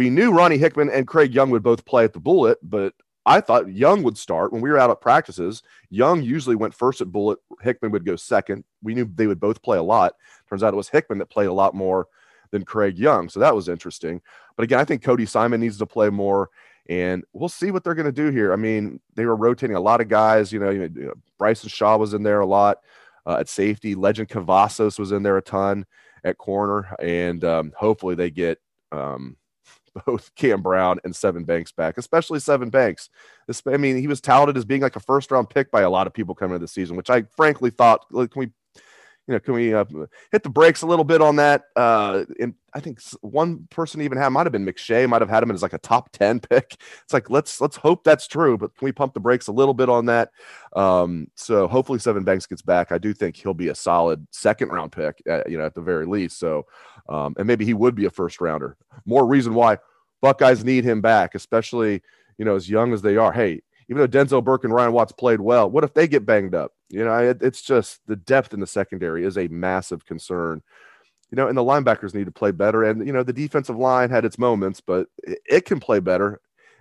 we 0.00 0.08
knew 0.08 0.32
Ronnie 0.32 0.56
Hickman 0.56 0.88
and 0.88 1.06
Craig 1.06 1.34
Young 1.34 1.50
would 1.50 1.62
both 1.62 1.84
play 1.84 2.04
at 2.04 2.14
the 2.14 2.20
Bullet, 2.20 2.56
but 2.62 2.94
I 3.26 3.42
thought 3.42 3.70
Young 3.70 4.02
would 4.02 4.16
start 4.16 4.50
when 4.50 4.62
we 4.62 4.70
were 4.70 4.78
out 4.78 4.88
at 4.88 5.02
practices. 5.02 5.62
Young 5.90 6.22
usually 6.22 6.56
went 6.56 6.72
first 6.72 7.02
at 7.02 7.12
Bullet. 7.12 7.38
Hickman 7.60 7.92
would 7.92 8.06
go 8.06 8.16
second. 8.16 8.64
We 8.82 8.94
knew 8.94 9.04
they 9.04 9.26
would 9.26 9.40
both 9.40 9.60
play 9.60 9.76
a 9.76 9.82
lot. 9.82 10.14
Turns 10.48 10.62
out 10.62 10.72
it 10.72 10.78
was 10.78 10.88
Hickman 10.88 11.18
that 11.18 11.26
played 11.26 11.48
a 11.48 11.52
lot 11.52 11.74
more 11.74 12.08
than 12.50 12.64
Craig 12.64 12.98
Young. 12.98 13.28
So 13.28 13.40
that 13.40 13.54
was 13.54 13.68
interesting. 13.68 14.22
But 14.56 14.62
again, 14.62 14.78
I 14.78 14.86
think 14.86 15.02
Cody 15.02 15.26
Simon 15.26 15.60
needs 15.60 15.76
to 15.76 15.84
play 15.84 16.08
more. 16.08 16.48
And 16.88 17.22
we'll 17.34 17.50
see 17.50 17.70
what 17.70 17.84
they're 17.84 17.94
going 17.94 18.06
to 18.06 18.10
do 18.10 18.30
here. 18.30 18.54
I 18.54 18.56
mean, 18.56 19.00
they 19.16 19.26
were 19.26 19.36
rotating 19.36 19.76
a 19.76 19.80
lot 19.80 20.00
of 20.00 20.08
guys. 20.08 20.50
You 20.50 20.60
know, 20.60 20.70
you 20.70 20.88
know 20.88 21.12
Bryson 21.38 21.68
Shaw 21.68 21.98
was 21.98 22.14
in 22.14 22.22
there 22.22 22.40
a 22.40 22.46
lot 22.46 22.78
uh, 23.26 23.36
at 23.38 23.50
safety. 23.50 23.94
Lejond 23.94 24.30
Cavazos 24.30 24.98
was 24.98 25.12
in 25.12 25.22
there 25.22 25.36
a 25.36 25.42
ton 25.42 25.84
at 26.24 26.38
corner. 26.38 26.96
And 27.00 27.44
um, 27.44 27.74
hopefully 27.76 28.14
they 28.14 28.30
get 28.30 28.58
um, 28.92 29.36
both 30.06 30.34
Cam 30.34 30.62
Brown 30.62 30.98
and 31.04 31.14
Sevyn 31.14 31.46
Banks 31.46 31.72
back, 31.72 31.98
especially 31.98 32.38
Sevyn 32.38 32.70
Banks. 32.70 33.08
This, 33.46 33.62
I 33.66 33.76
mean, 33.76 33.96
he 33.96 34.06
was 34.06 34.20
touted 34.20 34.56
as 34.56 34.64
being 34.64 34.82
like 34.82 34.96
a 34.96 35.00
first 35.00 35.30
round 35.30 35.50
pick 35.50 35.70
by 35.70 35.82
a 35.82 35.90
lot 35.90 36.06
of 36.06 36.14
people 36.14 36.34
coming 36.34 36.54
into 36.54 36.64
the 36.64 36.68
season, 36.68 36.96
which 36.96 37.10
I 37.10 37.22
frankly 37.36 37.70
thought, 37.70 38.06
like, 38.10 38.30
can 38.30 38.40
we, 38.40 38.50
you 39.30 39.36
know, 39.36 39.40
can 39.40 39.54
we 39.54 39.72
uh, 39.72 39.84
hit 40.32 40.42
the 40.42 40.48
brakes 40.48 40.82
a 40.82 40.86
little 40.86 41.04
bit 41.04 41.20
on 41.20 41.36
that? 41.36 41.66
Uh, 41.76 42.24
and 42.40 42.52
I 42.74 42.80
think 42.80 43.00
one 43.20 43.68
person 43.70 44.00
even 44.00 44.18
had 44.18 44.30
might 44.30 44.44
have 44.44 44.52
been 44.52 44.66
McShay, 44.66 45.08
might 45.08 45.22
have 45.22 45.30
had 45.30 45.44
him 45.44 45.52
as 45.52 45.62
like 45.62 45.72
a 45.72 45.78
top 45.78 46.10
ten 46.10 46.40
pick. 46.40 46.76
It's 47.04 47.12
like 47.12 47.30
let's 47.30 47.60
let's 47.60 47.76
hope 47.76 48.02
that's 48.02 48.26
true, 48.26 48.58
but 48.58 48.76
can 48.76 48.84
we 48.84 48.90
pump 48.90 49.14
the 49.14 49.20
brakes 49.20 49.46
a 49.46 49.52
little 49.52 49.72
bit 49.72 49.88
on 49.88 50.06
that? 50.06 50.30
Um, 50.74 51.28
so 51.36 51.68
hopefully 51.68 52.00
Sevyn 52.00 52.24
Banks 52.24 52.46
gets 52.46 52.60
back. 52.60 52.90
I 52.90 52.98
do 52.98 53.14
think 53.14 53.36
he'll 53.36 53.54
be 53.54 53.68
a 53.68 53.74
solid 53.74 54.26
second 54.32 54.70
round 54.70 54.90
pick, 54.90 55.22
at, 55.28 55.48
you 55.48 55.56
know, 55.56 55.64
at 55.64 55.74
the 55.74 55.80
very 55.80 56.06
least. 56.06 56.40
So, 56.40 56.66
um, 57.08 57.36
and 57.38 57.46
maybe 57.46 57.64
he 57.64 57.74
would 57.74 57.94
be 57.94 58.06
a 58.06 58.10
first 58.10 58.40
rounder. 58.40 58.76
More 59.06 59.26
reason 59.26 59.54
why 59.54 59.78
Buckeyes 60.20 60.64
need 60.64 60.82
him 60.82 61.00
back, 61.00 61.36
especially 61.36 62.02
you 62.36 62.44
know 62.44 62.56
as 62.56 62.68
young 62.68 62.92
as 62.92 63.00
they 63.00 63.16
are. 63.16 63.32
Hey, 63.32 63.62
even 63.90 63.98
though 64.00 64.18
Denzel 64.24 64.44
Burke 64.44 64.62
and 64.62 64.72
Ryan 64.72 64.92
Watts 64.92 65.10
played 65.12 65.40
well, 65.40 65.68
what 65.68 65.82
if 65.82 65.92
they 65.92 66.06
get 66.06 66.24
banged 66.24 66.54
up? 66.54 66.72
You 66.88 67.04
know, 67.04 67.18
it, 67.18 67.42
it's 67.42 67.60
just 67.60 68.00
the 68.06 68.14
depth 68.14 68.54
in 68.54 68.60
the 68.60 68.66
secondary 68.66 69.24
is 69.24 69.36
a 69.36 69.48
massive 69.48 70.06
concern. 70.06 70.62
You 71.32 71.36
know, 71.36 71.48
and 71.48 71.58
the 71.58 71.64
linebackers 71.64 72.14
need 72.14 72.26
to 72.26 72.32
play 72.32 72.52
better. 72.52 72.84
And 72.84 73.04
you 73.04 73.12
know, 73.12 73.24
the 73.24 73.32
defensive 73.32 73.76
line 73.76 74.10
had 74.10 74.24
its 74.24 74.38
moments, 74.38 74.80
but 74.80 75.08
it, 75.18 75.38
it 75.44 75.64
can 75.64 75.80
play 75.80 75.98
better 75.98 76.40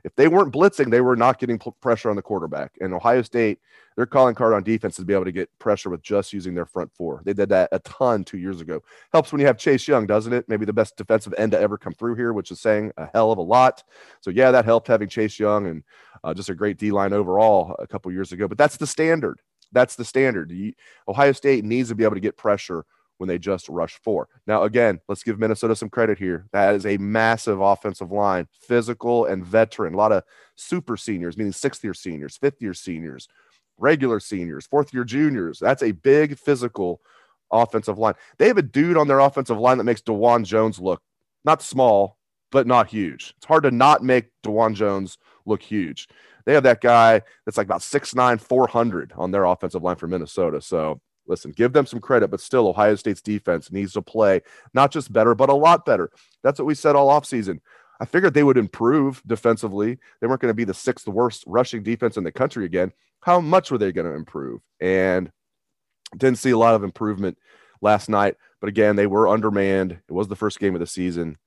if 0.10 0.16
they 0.16 0.28
weren't 0.28 0.52
blitzing, 0.52 0.90
they 0.90 1.02
were 1.02 1.16
not 1.16 1.38
getting 1.38 1.60
pressure 1.82 2.10
on 2.10 2.16
the 2.16 2.22
quarterback. 2.24 2.72
And 2.82 2.96
Ohio 2.96 3.22
State, 3.22 3.60
their 3.96 4.08
calling 4.08 4.34
card 4.34 4.54
on 4.54 4.64
defense 4.64 4.94
is 4.94 5.04
to 5.04 5.06
be 5.06 5.14
able 5.14 5.26
to 5.26 5.32
get 5.32 5.52
pressure 5.60 5.92
with 5.92 6.02
just 6.02 6.34
using 6.34 6.56
their 6.56 6.66
front 6.66 6.92
four. 6.96 7.22
They 7.26 7.34
did 7.34 7.50
that 7.50 7.70
a 7.72 7.78
ton 7.80 8.24
two 8.24 8.40
years 8.40 8.60
ago. 8.60 8.82
Helps 9.14 9.32
when 9.32 9.40
you 9.40 9.46
have 9.46 9.60
Chase 9.60 9.88
Young, 9.88 10.08
doesn't 10.08 10.34
it? 10.34 10.50
Maybe 10.50 10.66
the 10.66 10.74
best 10.74 10.98
defensive 10.98 11.36
end 11.38 11.52
to 11.52 11.60
ever 11.60 11.78
come 11.78 11.94
through 11.94 12.16
here, 12.16 12.34
which 12.34 12.50
is 12.50 12.60
saying 12.60 12.92
a 12.98 13.08
hell 13.14 13.32
of 13.32 13.38
a 13.38 13.44
lot. 13.44 13.84
So 14.22 14.32
yeah, 14.32 14.50
that 14.50 14.66
helped 14.66 14.88
having 14.88 15.10
Chase 15.10 15.38
Young 15.38 15.68
and 15.68 15.84
uh, 16.24 16.34
just 16.34 16.50
a 16.50 16.56
great 16.56 16.80
D 16.80 16.90
line 16.90 17.14
overall 17.14 17.76
a 17.78 17.86
couple 17.86 18.12
years 18.12 18.32
ago. 18.32 18.48
But 18.48 18.58
that's 18.58 18.78
the 18.78 18.88
standard. 18.88 19.42
That's 19.72 19.96
the 19.96 20.06
standard. 20.06 20.52
Ohio 21.08 21.34
State 21.34 21.64
needs 21.64 21.90
to 21.90 21.96
be 21.96 22.04
able 22.04 22.16
to 22.16 22.20
get 22.20 22.36
pressure 22.36 22.84
when 23.20 23.28
they 23.28 23.38
just 23.38 23.68
rush 23.70 24.00
four. 24.02 24.28
Now, 24.48 24.64
again, 24.64 25.00
let's 25.08 25.24
give 25.24 25.40
Minnesota 25.40 25.76
some 25.76 25.90
credit 25.90 26.18
here. 26.18 26.48
That 26.54 26.74
is 26.74 26.86
a 26.86 26.98
massive 26.98 27.60
offensive 27.60 28.12
line, 28.12 28.48
physical 28.62 29.26
and 29.26 29.46
veteran. 29.46 29.94
A 29.94 29.98
lot 29.98 30.14
of 30.14 30.24
super 30.56 30.96
seniors, 30.98 31.38
meaning 31.38 31.52
sixth 31.52 31.84
year 31.84 31.94
seniors, 31.94 32.38
fifth 32.38 32.62
year 32.62 32.74
seniors, 32.74 33.28
regular 33.78 34.22
seniors, 34.22 34.66
fourth 34.66 34.94
year 34.94 35.04
juniors. 35.04 35.60
That's 35.60 35.84
a 35.84 35.92
big 35.92 36.38
physical 36.38 37.02
offensive 37.52 37.98
line. 37.98 38.16
They 38.38 38.48
have 38.48 38.58
a 38.58 38.64
dude 38.64 38.98
on 38.98 39.08
their 39.10 39.20
offensive 39.20 39.60
line 39.60 39.78
that 39.80 39.84
makes 39.84 40.02
Dawand 40.02 40.46
Jones 40.46 40.80
look 40.80 41.02
not 41.44 41.62
small, 41.62 42.18
but 42.52 42.68
not 42.68 42.88
huge. 42.88 43.34
It's 43.38 43.46
hard 43.46 43.64
to 43.64 43.72
not 43.72 44.02
make 44.02 44.30
Dawand 44.46 44.76
Jones 44.76 45.18
look 45.46 45.62
huge. 45.62 46.08
They 46.46 46.54
have 46.54 46.64
that 46.64 46.82
guy 46.82 47.22
that's 47.46 47.58
like 47.58 47.68
about 47.68 47.82
6'9, 47.82 48.40
400 48.40 49.14
on 49.18 49.32
their 49.32 49.44
offensive 49.44 49.84
line 49.84 49.98
for 49.98 50.08
Minnesota. 50.08 50.62
So 50.62 51.02
listen, 51.30 51.52
give 51.52 51.72
them 51.72 51.86
some 51.86 52.02
credit, 52.02 52.30
but 52.30 52.42
still, 52.42 52.68
Ohio 52.68 52.96
State's 52.96 53.22
defense 53.22 53.72
needs 53.72 53.94
to 53.94 54.02
play 54.02 54.42
not 54.74 54.92
just 54.92 55.14
better, 55.14 55.36
but 55.36 55.50
a 55.50 55.54
lot 55.54 55.86
better. 55.86 56.12
That's 56.44 56.60
what 56.60 56.66
we 56.66 56.76
said 56.76 56.96
all 56.96 57.10
offseason. 57.10 57.60
I 58.02 58.06
figured 58.06 58.34
they 58.34 58.44
would 58.44 58.58
improve 58.58 59.22
defensively. 59.28 59.98
They 60.20 60.28
weren't 60.28 60.42
going 60.42 60.50
to 60.50 60.56
be 60.56 60.64
the 60.64 60.74
sixth 60.74 61.08
worst 61.08 61.44
rushing 61.48 61.84
defense 61.84 62.18
in 62.18 62.24
the 62.24 62.32
country 62.32 62.66
again. 62.66 62.92
How 63.22 63.40
much 63.42 63.72
were 63.72 63.78
they 63.78 63.92
going 63.92 64.08
to 64.08 64.16
improve? 64.16 64.62
And 64.80 65.32
didn't 66.18 66.40
see 66.40 66.52
a 66.52 66.58
lot 66.58 66.76
of 66.76 66.84
improvement 66.84 67.38
last 67.82 68.10
night. 68.10 68.36
But 68.62 68.70
again, 68.70 68.96
they 68.96 69.08
were 69.08 69.28
undermanned. 69.28 69.92
It 69.92 70.12
was 70.12 70.28
the 70.28 70.36
first 70.36 70.60
game 70.60 70.76
of 70.76 70.80
the 70.80 70.88
season. 70.88 71.38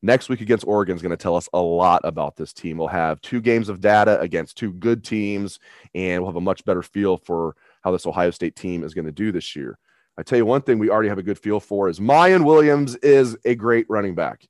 Next 0.00 0.28
week 0.28 0.40
against 0.40 0.66
Oregon 0.66 0.94
is 0.94 1.02
going 1.02 1.10
to 1.10 1.16
tell 1.16 1.34
us 1.34 1.48
a 1.52 1.60
lot 1.60 2.02
about 2.04 2.36
this 2.36 2.52
team. 2.52 2.78
We'll 2.78 2.88
have 2.88 3.20
two 3.20 3.40
games 3.40 3.68
of 3.68 3.80
data 3.80 4.20
against 4.20 4.56
two 4.56 4.72
good 4.72 5.02
teams, 5.04 5.58
and 5.94 6.22
we'll 6.22 6.30
have 6.30 6.36
a 6.36 6.40
much 6.40 6.64
better 6.64 6.82
feel 6.82 7.16
for 7.16 7.56
how 7.82 7.90
this 7.90 8.06
Ohio 8.06 8.30
State 8.30 8.56
team 8.56 8.84
is 8.84 8.94
going 8.94 9.04
to 9.04 9.12
do 9.12 9.32
this 9.32 9.56
year. 9.56 9.78
I 10.16 10.22
tell 10.22 10.38
you 10.38 10.44
one 10.44 10.62
thing 10.62 10.78
we 10.78 10.90
already 10.90 11.08
have 11.08 11.18
a 11.18 11.22
good 11.22 11.38
feel 11.38 11.60
for 11.60 11.88
is 11.88 12.00
Miyan 12.00 12.44
Williams 12.44 12.96
is 12.96 13.36
a 13.44 13.54
great 13.54 13.86
running 13.88 14.14
back. 14.14 14.46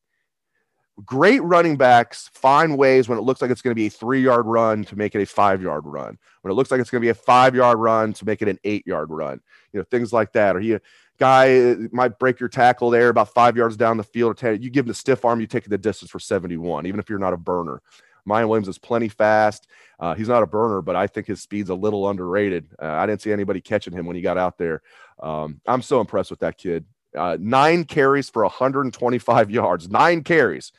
Great 1.05 1.43
running 1.43 1.77
backs 1.77 2.31
find 2.33 2.77
ways 2.77 3.09
when 3.09 3.19
it 3.19 3.23
looks 3.23 3.41
like 3.41 3.51
it's 3.51 3.63
going 3.63 3.73
to 3.73 3.79
be 3.79 3.87
a 3.87 3.91
three 3.91 4.23
yard 4.23 4.47
run 4.47 4.83
to 4.85 4.97
make 4.97 5.15
it 5.15 5.23
a 5.23 5.27
five 5.27 5.63
yard 5.63 5.85
run. 5.85 6.19
When 6.41 6.51
it 6.51 6.55
looks 6.55 6.71
like 6.71 6.81
it's 6.81 6.91
going 6.91 7.01
to 7.01 7.05
be 7.05 7.11
a 7.11 7.15
five 7.15 7.55
yard 7.55 7.79
run 7.79 8.13
to 8.15 8.25
make 8.25 8.43
it 8.43 8.49
an 8.49 8.59
eight 8.65 8.87
yard 8.87 9.11
run. 9.11 9.41
You 9.73 9.79
know, 9.79 9.85
things 9.91 10.13
like 10.13 10.33
that. 10.33 10.57
Or 10.57 10.61
he 10.61 10.79
guy 11.19 11.73
uh, 11.73 11.77
might 11.93 12.19
break 12.19 12.41
your 12.41 12.49
tackle 12.49 12.91
there 12.91 13.09
about 13.09 13.35
five 13.35 13.57
yards 13.57 13.77
down 13.77 13.97
the 13.97 14.05
field. 14.05 14.31
Or 14.31 14.35
10, 14.35 14.63
you 14.63 14.71
give 14.71 14.87
him 14.87 14.89
the 14.89 14.95
stiff 14.95 15.25
arm, 15.25 15.41
you 15.41 15.47
take 15.47 15.65
the 15.65 15.79
distance 15.79 16.11
for 16.11 16.19
71, 16.19 16.87
even 16.87 16.99
if 16.99 17.11
you're 17.11 17.19
not 17.19 17.33
a 17.33 17.39
burner. 17.39 17.83
Miyan 18.29 18.49
Williams 18.49 18.69
is 18.69 18.79
plenty 18.79 19.09
fast. 19.09 19.67
Uh, 19.99 20.15
he's 20.15 20.29
not 20.29 20.43
a 20.43 20.47
burner, 20.47 20.83
but 20.83 20.97
I 20.97 21.07
think 21.07 21.27
his 21.27 21.43
speed's 21.43 21.71
a 21.71 21.75
little 21.75 22.09
underrated. 22.09 22.69
Uh, 22.81 22.87
I 22.87 23.07
didn't 23.07 23.23
see 23.23 23.33
anybody 23.33 23.61
catching 23.61 23.93
him 23.93 24.07
when 24.07 24.17
he 24.17 24.23
got 24.23 24.39
out 24.39 24.59
there. 24.59 24.83
Um, 25.21 25.61
I'm 25.67 25.83
so 25.83 26.01
impressed 26.01 26.31
with 26.31 26.41
that 26.41 26.57
kid. 26.59 26.85
Uh, 27.17 27.37
nine 27.41 27.85
carries 27.85 28.31
for 28.31 28.43
125 28.43 29.51
yards. 29.51 29.89
Nine 29.89 30.23
carries. 30.23 30.73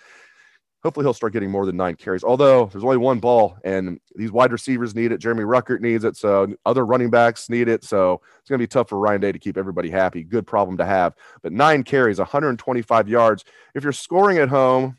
Hopefully, 0.84 1.04
he'll 1.04 1.14
start 1.14 1.34
getting 1.34 1.52
more 1.52 1.66
than 1.66 1.76
nine 1.76 1.96
carries. 1.96 2.24
Although 2.24 2.68
there's 2.68 2.86
only 2.86 2.96
one 2.96 3.20
ball, 3.20 3.58
and 3.66 4.00
these 4.16 4.32
wide 4.32 4.54
receivers 4.54 4.96
need 4.96 5.12
it. 5.12 5.18
Jeremy 5.18 5.44
Ruckert 5.44 5.82
needs 5.82 6.06
it. 6.06 6.16
So 6.16 6.56
other 6.66 6.86
running 6.86 7.10
backs 7.10 7.50
need 7.50 7.68
it. 7.68 7.84
So 7.84 8.22
it's 8.40 8.50
going 8.50 8.60
to 8.60 8.64
be 8.64 8.68
tough 8.68 8.88
for 8.88 8.98
Ryan 8.98 9.20
Day 9.20 9.34
to 9.34 9.40
keep 9.40 9.58
everybody 9.58 9.90
happy. 9.90 10.24
Good 10.24 10.48
problem 10.48 10.78
to 10.78 10.86
have. 10.86 11.16
But 11.44 11.52
nine 11.52 11.84
carries, 11.84 12.18
125 12.18 13.10
yards. 13.10 13.44
If 13.76 13.84
you're 13.84 13.92
scoring 13.92 14.38
at 14.38 14.48
home, 14.48 14.99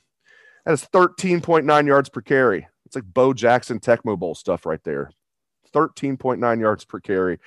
that 0.71 0.75
is 0.75 0.89
13.9 0.93 1.87
yards 1.87 2.09
per 2.09 2.21
carry. 2.21 2.69
It's 2.87 2.95
like 2.95 3.05
Bo 3.05 3.33
Jackson 3.33 3.81
Tecmo 3.81 4.17
Bowl 4.17 4.37
stuff 4.37 4.67
right 4.67 4.83
there. 4.85 5.11
13.9 5.75 6.61
yards 6.61 6.85
per 6.85 7.01
carry 7.01 7.39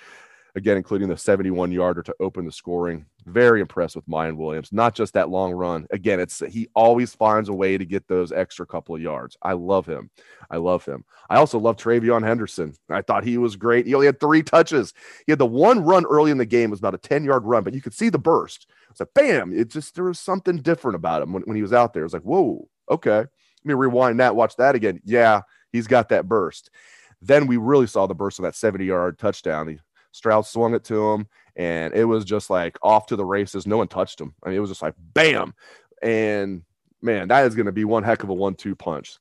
again, 0.56 0.78
including 0.78 1.10
the 1.10 1.18
71 1.18 1.72
yarder 1.72 2.04
to 2.04 2.16
open 2.20 2.46
the 2.46 2.52
scoring. 2.52 3.06
Very 3.26 3.62
impressed 3.62 3.96
with 3.96 4.08
Miyan 4.08 4.36
Williams. 4.36 4.72
Not 4.72 4.94
just 4.94 5.14
that 5.14 5.30
long 5.30 5.54
run. 5.54 5.88
Again, 5.92 6.20
it's 6.20 6.40
he 6.50 6.68
always 6.76 7.16
finds 7.16 7.50
a 7.50 7.54
way 7.54 7.78
to 7.78 7.86
get 7.86 8.08
those 8.08 8.32
extra 8.32 8.66
couple 8.66 8.96
of 8.96 9.02
yards. 9.02 9.38
I 9.42 9.54
love 9.54 9.86
him. 9.86 10.10
I 10.52 10.58
love 10.58 10.86
him. 10.86 11.06
I 11.30 11.38
also 11.38 11.58
love 11.58 11.78
TreVeyon 11.78 12.24
Henderson. 12.24 12.74
I 12.90 13.02
thought 13.02 13.24
he 13.24 13.38
was 13.38 13.56
great. 13.56 13.88
He 13.88 13.96
only 13.96 14.08
had 14.08 14.20
three 14.20 14.44
touches. 14.44 14.94
He 15.26 15.32
had 15.32 15.40
the 15.40 15.46
one 15.46 15.84
run 15.84 16.06
early 16.06 16.32
in 16.32 16.38
the 16.38 16.46
game, 16.46 16.70
it 16.70 16.72
was 16.72 16.80
about 16.80 16.96
a 16.96 17.00
10 17.00 17.24
yard 17.24 17.46
run, 17.46 17.64
but 17.64 17.74
you 17.74 17.82
could 17.82 17.94
see 17.94 18.10
the 18.10 18.20
burst. 18.20 18.68
It's 18.92 19.00
like, 19.00 19.14
bam, 19.16 19.54
it 19.54 19.70
just 19.70 19.96
there 19.96 20.04
was 20.04 20.20
something 20.20 20.58
different 20.58 20.96
about 20.96 21.22
him 21.22 21.34
when, 21.34 21.44
when 21.44 21.56
he 21.56 21.64
was 21.64 21.74
out 21.74 21.94
there. 21.94 22.04
It 22.04 22.06
was 22.06 22.14
like, 22.14 22.24
whoa, 22.24 22.68
okay. 22.90 23.18
Let 23.20 23.28
me 23.64 23.74
rewind 23.74 24.20
that, 24.20 24.36
watch 24.36 24.56
that 24.58 24.76
again. 24.76 25.00
Yeah, 25.06 25.42
he's 25.72 25.88
got 25.88 26.10
that 26.10 26.28
burst. 26.28 26.70
Then 27.22 27.48
we 27.48 27.58
really 27.58 27.88
saw 27.88 28.06
the 28.08 28.16
burst 28.16 28.40
of 28.40 28.44
that 28.44 28.56
70 28.56 28.86
yard 28.86 29.18
touchdown. 29.18 29.68
He 29.68 29.80
Stroud 30.14 30.46
swung 30.46 30.76
it 30.76 30.84
to 30.86 31.12
him, 31.12 31.28
and 31.56 31.94
it 31.94 32.06
was 32.06 32.24
just 32.24 32.50
like 32.50 32.78
off 32.82 33.08
to 33.08 33.16
the 33.16 33.26
races. 33.26 33.68
No 33.68 33.78
one 33.78 33.88
touched 33.88 34.22
him. 34.22 34.34
I 34.44 34.50
mean, 34.50 34.58
it 34.58 34.62
was 34.62 34.70
just 34.70 34.82
like 34.82 34.94
bam. 35.14 35.54
And 36.02 36.64
man, 37.02 37.28
that 37.30 37.46
is 37.46 37.56
going 37.56 37.66
to 37.66 37.72
be 37.72 37.84
one 37.84 38.04
heck 38.04 38.24
of 38.24 38.30
a 38.30 38.34
one-two 38.34 38.76
punch. 38.76 39.18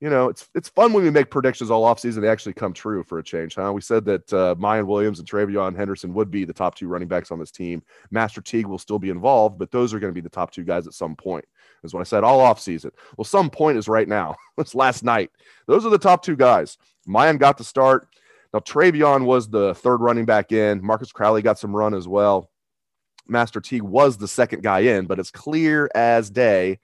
You 0.00 0.10
know, 0.10 0.28
it's 0.28 0.48
it's 0.54 0.68
fun 0.68 0.92
when 0.92 1.02
we 1.02 1.10
make 1.10 1.30
predictions 1.30 1.70
all 1.70 1.82
offseason. 1.82 2.20
They 2.20 2.28
actually 2.28 2.52
come 2.52 2.72
true 2.72 3.02
for 3.02 3.18
a 3.18 3.24
change, 3.24 3.56
huh? 3.56 3.72
We 3.72 3.80
said 3.80 4.04
that 4.04 4.32
uh, 4.32 4.54
Miyan 4.54 4.86
Williams 4.86 5.18
and 5.18 5.28
TreVeyon 5.28 5.74
Henderson 5.74 6.14
would 6.14 6.30
be 6.30 6.44
the 6.44 6.52
top 6.52 6.76
two 6.76 6.86
running 6.86 7.08
backs 7.08 7.32
on 7.32 7.40
this 7.40 7.50
team. 7.50 7.82
Master 8.10 8.40
Teague 8.40 8.66
will 8.66 8.78
still 8.78 9.00
be 9.00 9.10
involved, 9.10 9.58
but 9.58 9.72
those 9.72 9.92
are 9.92 9.98
going 9.98 10.12
to 10.12 10.14
be 10.14 10.20
the 10.20 10.28
top 10.28 10.52
two 10.52 10.62
guys 10.62 10.86
at 10.86 10.94
some 10.94 11.16
point. 11.16 11.44
Is 11.84 11.94
what 11.94 12.00
I 12.00 12.04
said 12.04 12.24
all 12.24 12.40
offseason. 12.40 12.90
Well, 13.16 13.24
some 13.24 13.50
point 13.50 13.78
is 13.78 13.88
right 13.88 14.08
now. 14.08 14.36
it's 14.58 14.74
last 14.74 15.04
night. 15.04 15.30
Those 15.66 15.86
are 15.86 15.90
the 15.90 15.98
top 15.98 16.22
two 16.22 16.36
guys. 16.36 16.78
Miyan 17.08 17.38
got 17.38 17.58
the 17.58 17.64
start. 17.64 18.08
Now, 18.52 18.60
TreVeyon 18.60 19.24
was 19.24 19.48
the 19.48 19.74
third 19.74 20.00
running 20.00 20.24
back 20.24 20.52
in. 20.52 20.84
Marcus 20.84 21.12
Crowley 21.12 21.42
got 21.42 21.58
some 21.58 21.74
run 21.76 21.94
as 21.94 22.08
well. 22.08 22.50
Master 23.26 23.60
T 23.60 23.80
was 23.80 24.16
the 24.16 24.28
second 24.28 24.62
guy 24.62 24.80
in, 24.80 25.06
but 25.06 25.18
it's 25.18 25.30
clear 25.30 25.90
as 25.94 26.30
day, 26.30 26.78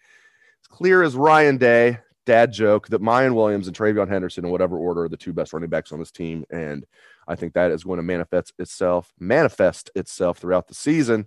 it's 0.58 0.68
clear 0.68 1.02
as 1.02 1.16
Ryan 1.16 1.56
Day, 1.56 1.98
dad 2.26 2.52
joke, 2.52 2.88
that 2.88 3.00
Miyan 3.00 3.34
Williams 3.34 3.66
and 3.66 3.76
TreVeyon 3.76 4.08
Henderson, 4.08 4.44
in 4.44 4.50
whatever 4.50 4.76
order, 4.76 5.04
are 5.04 5.08
the 5.08 5.16
two 5.16 5.32
best 5.32 5.54
running 5.54 5.70
backs 5.70 5.90
on 5.90 5.98
this 5.98 6.10
team. 6.10 6.44
And 6.50 6.84
I 7.26 7.34
think 7.34 7.54
that 7.54 7.70
is 7.70 7.84
going 7.84 7.96
to 7.96 8.02
manifest 8.02 8.52
itself, 8.58 9.12
manifest 9.18 9.90
itself 9.94 10.38
throughout 10.38 10.68
the 10.68 10.74
season. 10.74 11.26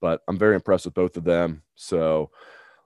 But 0.00 0.22
I'm 0.26 0.38
very 0.38 0.56
impressed 0.56 0.86
with 0.86 0.94
both 0.94 1.16
of 1.16 1.24
them. 1.24 1.62
So 1.76 2.30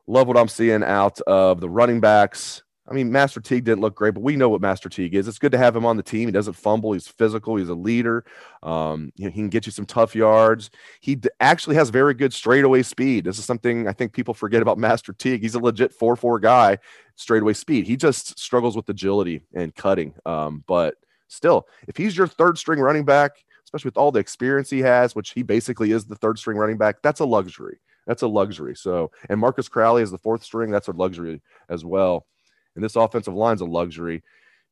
love 0.06 0.28
what 0.28 0.36
I'm 0.36 0.48
seeing 0.48 0.82
out 0.82 1.20
of 1.22 1.60
the 1.60 1.68
running 1.68 2.00
backs. 2.00 2.62
I 2.86 2.92
mean, 2.92 3.10
Master 3.10 3.40
Teague 3.40 3.64
didn't 3.64 3.80
look 3.80 3.94
great, 3.94 4.12
but 4.12 4.22
we 4.22 4.36
know 4.36 4.50
what 4.50 4.60
Master 4.60 4.90
Teague 4.90 5.14
is. 5.14 5.26
It's 5.26 5.38
good 5.38 5.52
to 5.52 5.58
have 5.58 5.74
him 5.74 5.86
on 5.86 5.96
the 5.96 6.02
team. 6.02 6.28
He 6.28 6.32
doesn't 6.32 6.52
fumble. 6.52 6.92
He's 6.92 7.08
physical. 7.08 7.56
He's 7.56 7.70
a 7.70 7.74
leader. 7.74 8.26
Um, 8.62 9.10
he 9.16 9.30
can 9.30 9.48
get 9.48 9.64
you 9.64 9.72
some 9.72 9.86
tough 9.86 10.14
yards. 10.14 10.68
He 11.00 11.14
d- 11.14 11.30
actually 11.40 11.76
has 11.76 11.88
very 11.88 12.12
good 12.12 12.34
straightaway 12.34 12.82
speed. 12.82 13.24
This 13.24 13.38
is 13.38 13.46
something 13.46 13.88
I 13.88 13.92
think 13.92 14.12
people 14.12 14.34
forget 14.34 14.60
about 14.60 14.76
Master 14.76 15.14
Teague. 15.14 15.40
He's 15.40 15.54
a 15.54 15.60
legit 15.60 15.94
4 15.94 16.14
4 16.14 16.38
guy, 16.40 16.78
straightaway 17.16 17.54
speed. 17.54 17.86
He 17.86 17.96
just 17.96 18.38
struggles 18.38 18.76
with 18.76 18.86
agility 18.90 19.40
and 19.54 19.74
cutting. 19.74 20.12
Um, 20.26 20.62
but 20.66 20.96
still, 21.28 21.66
if 21.88 21.96
he's 21.96 22.14
your 22.14 22.26
third 22.26 22.58
string 22.58 22.80
running 22.80 23.06
back, 23.06 23.32
especially 23.64 23.88
with 23.88 23.96
all 23.96 24.12
the 24.12 24.20
experience 24.20 24.68
he 24.68 24.80
has, 24.80 25.14
which 25.14 25.30
he 25.30 25.42
basically 25.42 25.92
is 25.92 26.04
the 26.04 26.16
third 26.16 26.38
string 26.38 26.58
running 26.58 26.76
back, 26.76 26.96
that's 27.02 27.20
a 27.20 27.24
luxury. 27.24 27.78
That's 28.06 28.22
a 28.22 28.28
luxury. 28.28 28.76
So, 28.76 29.10
and 29.28 29.40
Marcus 29.40 29.68
Crowley 29.68 30.02
is 30.02 30.10
the 30.10 30.18
fourth 30.18 30.42
string. 30.42 30.70
That's 30.70 30.88
a 30.88 30.92
luxury 30.92 31.40
as 31.68 31.84
well 31.84 32.26
and 32.74 32.84
this 32.84 32.96
offensive 32.96 33.34
line's 33.34 33.60
a 33.60 33.66
luxury. 33.66 34.22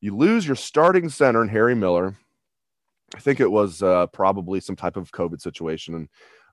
You 0.01 0.17
lose 0.17 0.47
your 0.47 0.57
starting 0.57 1.09
center 1.09 1.43
in 1.43 1.49
Harry 1.49 1.75
Miller. 1.75 2.17
I 3.15 3.21
think 3.21 3.41
it 3.41 3.51
was 3.51 3.83
uh, 3.83 4.07
probably 4.09 4.61
some 4.61 4.77
type 4.77 4.97
of 4.97 5.13
COVID 5.13 5.41
situation, 5.41 5.95
and 5.95 6.09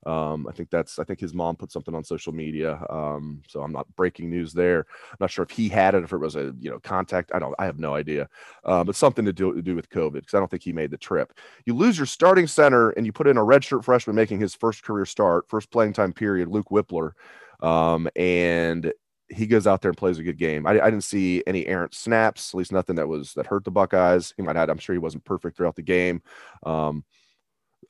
um, 0.05 0.47
I 0.47 0.53
think 0.53 0.69
that's 0.69 0.97
I 0.97 1.03
think 1.03 1.19
his 1.19 1.33
mom 1.33 1.55
put 1.55 1.71
something 1.71 1.93
on 1.93 2.03
social 2.03 2.33
media. 2.33 2.81
Um, 2.89 3.41
so 3.47 3.61
I'm 3.61 3.71
not 3.71 3.93
breaking 3.95 4.29
news 4.29 4.53
there. 4.53 4.85
I'm 5.11 5.17
not 5.19 5.31
sure 5.31 5.43
if 5.43 5.51
he 5.51 5.67
had 5.67 5.93
it, 5.93 6.03
if 6.03 6.13
it 6.13 6.17
was 6.17 6.35
a 6.35 6.53
you 6.59 6.69
know 6.69 6.79
contact. 6.79 7.31
I 7.33 7.39
don't. 7.39 7.53
I 7.59 7.65
have 7.65 7.79
no 7.79 7.95
idea. 7.95 8.29
Uh, 8.63 8.83
but 8.83 8.95
something 8.95 9.25
to 9.25 9.33
do 9.33 9.53
to 9.53 9.61
do 9.61 9.75
with 9.75 9.89
COVID 9.89 10.13
because 10.13 10.33
I 10.33 10.39
don't 10.39 10.49
think 10.49 10.63
he 10.63 10.73
made 10.73 10.91
the 10.91 10.97
trip. 10.97 11.33
You 11.65 11.75
lose 11.75 11.97
your 11.97 12.05
starting 12.05 12.47
center 12.47 12.91
and 12.91 13.05
you 13.05 13.11
put 13.11 13.27
in 13.27 13.37
a 13.37 13.41
redshirt 13.41 13.83
freshman 13.83 14.15
making 14.15 14.39
his 14.39 14.55
first 14.55 14.83
career 14.83 15.05
start, 15.05 15.49
first 15.49 15.69
playing 15.71 15.93
time 15.93 16.13
period, 16.13 16.47
Luke 16.47 16.69
Wypler. 16.69 17.11
Um, 17.61 18.07
and 18.15 18.93
he 19.29 19.45
goes 19.45 19.67
out 19.67 19.81
there 19.81 19.89
and 19.89 19.97
plays 19.97 20.17
a 20.17 20.23
good 20.23 20.37
game. 20.37 20.65
I, 20.65 20.79
I, 20.79 20.89
didn't 20.89 21.03
see 21.03 21.43
any 21.45 21.67
errant 21.67 21.93
snaps, 21.93 22.53
at 22.53 22.57
least 22.57 22.71
nothing 22.71 22.95
that 22.95 23.07
was 23.07 23.33
that 23.33 23.45
hurt 23.45 23.63
the 23.63 23.71
Buckeyes. 23.71 24.33
He 24.35 24.43
might 24.43 24.55
have. 24.55 24.69
I'm 24.69 24.79
sure 24.79 24.93
he 24.93 24.99
wasn't 24.99 25.25
perfect 25.25 25.55
throughout 25.55 25.75
the 25.75 25.81
game. 25.81 26.21
Um, 26.63 27.03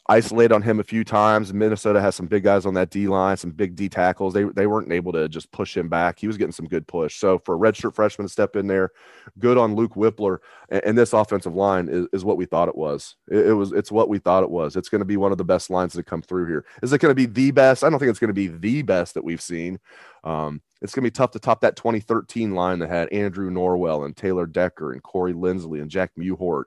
isolated 0.09 0.53
on 0.53 0.63
him 0.63 0.79
a 0.79 0.83
few 0.83 1.03
times. 1.03 1.53
Minnesota 1.53 2.01
has 2.01 2.15
some 2.15 2.25
big 2.25 2.43
guys 2.43 2.65
on 2.65 2.73
that 2.73 2.89
D 2.89 3.07
line, 3.07 3.37
some 3.37 3.51
big 3.51 3.75
D 3.75 3.87
tackles. 3.87 4.33
They 4.33 4.43
they 4.43 4.67
weren't 4.67 4.91
able 4.91 5.13
to 5.13 5.29
just 5.29 5.51
push 5.51 5.77
him 5.77 5.87
back. 5.87 6.19
He 6.19 6.27
was 6.27 6.35
getting 6.35 6.51
some 6.51 6.67
good 6.67 6.87
push. 6.87 7.15
So 7.17 7.39
for 7.39 7.55
a 7.55 7.57
redshirt 7.57 7.93
freshman 7.93 8.27
to 8.27 8.31
step 8.31 8.55
in 8.55 8.67
there, 8.67 8.91
good 9.37 9.57
on 9.57 9.75
Luke 9.75 9.93
Wypler. 9.93 10.39
And, 10.69 10.81
and 10.83 10.97
this 10.97 11.13
offensive 11.13 11.53
line 11.53 11.87
is, 11.89 12.07
is 12.11 12.25
what 12.25 12.37
we 12.37 12.45
thought 12.45 12.67
it 12.67 12.75
was. 12.75 13.15
It, 13.29 13.47
it 13.47 13.53
was 13.53 13.71
it's 13.71 13.91
what 13.91 14.09
we 14.09 14.17
thought 14.17 14.43
it 14.43 14.49
was. 14.49 14.75
It's 14.75 14.89
going 14.89 14.99
to 14.99 15.05
be 15.05 15.17
one 15.17 15.31
of 15.31 15.37
the 15.37 15.45
best 15.45 15.69
lines 15.69 15.93
that 15.93 16.07
come 16.07 16.23
through 16.23 16.47
here. 16.47 16.65
Is 16.81 16.91
it 16.91 16.99
going 16.99 17.11
to 17.11 17.15
be 17.15 17.27
the 17.27 17.51
best? 17.51 17.83
I 17.83 17.89
don't 17.89 17.99
think 17.99 18.09
it's 18.09 18.19
going 18.19 18.29
to 18.29 18.33
be 18.33 18.47
the 18.47 18.81
best 18.81 19.13
that 19.13 19.23
we've 19.23 19.41
seen. 19.41 19.79
Um, 20.23 20.61
it's 20.81 20.93
going 20.93 21.03
to 21.03 21.11
be 21.11 21.15
tough 21.15 21.31
to 21.31 21.39
top 21.39 21.61
that 21.61 21.75
2013 21.75 22.55
line 22.55 22.79
that 22.79 22.89
had 22.89 23.11
Andrew 23.11 23.51
Norwell 23.51 24.05
and 24.05 24.15
Taylor 24.15 24.45
Decker 24.45 24.93
and 24.93 25.03
Corey 25.03 25.33
Linsley 25.33 25.81
and 25.81 25.91
Jack 25.91 26.11
Mewhort 26.17 26.65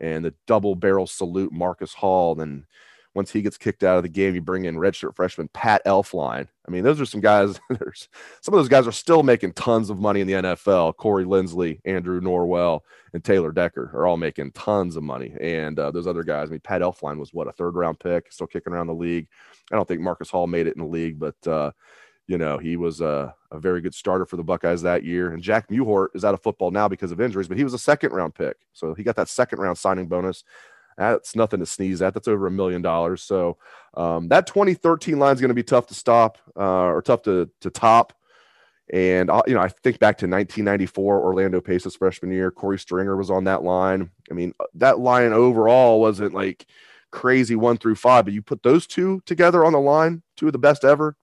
and 0.00 0.24
the 0.24 0.34
double 0.46 0.74
barrel 0.74 1.06
salute 1.06 1.52
Marcus 1.52 1.94
Hall. 1.94 2.40
And 2.40 2.64
once 3.14 3.30
he 3.30 3.42
gets 3.42 3.56
kicked 3.56 3.84
out 3.84 3.96
of 3.96 4.02
the 4.02 4.08
game, 4.08 4.34
you 4.34 4.42
bring 4.42 4.64
in 4.64 4.76
redshirt 4.76 5.14
freshman 5.14 5.48
Pat 5.48 5.82
Elflein. 5.86 6.48
I 6.66 6.70
mean, 6.70 6.82
those 6.82 7.00
are 7.00 7.06
some 7.06 7.20
guys. 7.20 7.60
There's 7.70 8.08
some 8.40 8.54
of 8.54 8.58
those 8.58 8.68
guys 8.68 8.86
are 8.86 8.92
still 8.92 9.22
making 9.22 9.52
tons 9.52 9.88
of 9.88 10.00
money 10.00 10.20
in 10.20 10.26
the 10.26 10.32
NFL. 10.32 10.96
Corey 10.96 11.24
Linsley, 11.24 11.80
Andrew 11.84 12.20
Norwell, 12.20 12.80
and 13.12 13.22
Taylor 13.22 13.52
Decker 13.52 13.90
are 13.94 14.06
all 14.06 14.16
making 14.16 14.52
tons 14.52 14.96
of 14.96 15.02
money. 15.02 15.34
And 15.40 15.78
uh, 15.78 15.90
those 15.92 16.06
other 16.06 16.24
guys, 16.24 16.48
I 16.48 16.52
mean, 16.52 16.60
Pat 16.60 16.82
Elflein 16.82 17.18
was 17.18 17.32
what 17.32 17.48
a 17.48 17.52
third 17.52 17.76
round 17.76 18.00
pick, 18.00 18.32
still 18.32 18.46
kicking 18.48 18.72
around 18.72 18.88
the 18.88 18.94
league. 18.94 19.28
I 19.72 19.76
don't 19.76 19.86
think 19.86 20.00
Marcus 20.00 20.30
Hall 20.30 20.46
made 20.46 20.66
it 20.66 20.76
in 20.76 20.82
the 20.82 20.88
league, 20.88 21.18
but 21.18 21.46
uh, 21.46 21.70
you 22.26 22.38
know, 22.38 22.58
he 22.58 22.76
was 22.76 23.00
a, 23.00 23.34
a, 23.50 23.58
very 23.58 23.80
good 23.80 23.94
starter 23.94 24.24
for 24.24 24.36
the 24.36 24.42
Buckeyes 24.42 24.82
that 24.82 25.04
year. 25.04 25.32
And 25.32 25.42
Jack 25.42 25.68
Mewhort 25.68 26.08
is 26.14 26.24
out 26.24 26.34
of 26.34 26.42
football 26.42 26.70
now 26.70 26.88
because 26.88 27.12
of 27.12 27.20
injuries, 27.20 27.48
but 27.48 27.58
he 27.58 27.64
was 27.64 27.74
a 27.74 27.78
second 27.78 28.12
round 28.12 28.34
pick. 28.34 28.56
So 28.72 28.94
he 28.94 29.02
got 29.02 29.16
that 29.16 29.28
second 29.28 29.58
round 29.58 29.76
signing 29.76 30.06
bonus. 30.06 30.42
That's 30.96 31.36
nothing 31.36 31.60
to 31.60 31.66
sneeze 31.66 32.00
at. 32.02 32.14
That's 32.14 32.28
over 32.28 32.46
a 32.46 32.50
million 32.50 32.80
dollars. 32.80 33.22
So 33.22 33.58
um, 33.94 34.28
that 34.28 34.46
2013 34.46 35.18
line 35.18 35.34
is 35.34 35.40
going 35.40 35.48
to 35.48 35.54
be 35.54 35.62
tough 35.62 35.86
to 35.88 35.94
stop 35.94 36.38
uh, 36.56 36.86
or 36.86 37.02
tough 37.02 37.22
to, 37.22 37.50
to 37.60 37.70
top. 37.70 38.12
And 38.92 39.30
uh, 39.30 39.42
you 39.46 39.54
know, 39.54 39.60
I 39.60 39.68
think 39.68 39.98
back 39.98 40.18
to 40.18 40.26
1994, 40.26 41.20
Orlando 41.20 41.60
Pace's 41.60 41.96
freshman 41.96 42.30
year. 42.30 42.50
Korey 42.50 42.78
Stringer 42.78 43.16
was 43.16 43.30
on 43.30 43.44
that 43.44 43.62
line. 43.62 44.10
I 44.30 44.34
mean, 44.34 44.52
uh, 44.60 44.66
that 44.74 44.98
line 44.98 45.32
overall 45.32 46.00
wasn't 46.00 46.34
like 46.34 46.66
crazy 47.10 47.56
one 47.56 47.78
through 47.78 47.94
five, 47.94 48.24
but 48.24 48.34
you 48.34 48.42
put 48.42 48.62
those 48.62 48.86
two 48.86 49.22
together 49.24 49.64
on 49.64 49.72
the 49.72 49.80
line, 49.80 50.22
two 50.36 50.46
of 50.46 50.52
the 50.52 50.58
best 50.58 50.84
ever, 50.84 51.16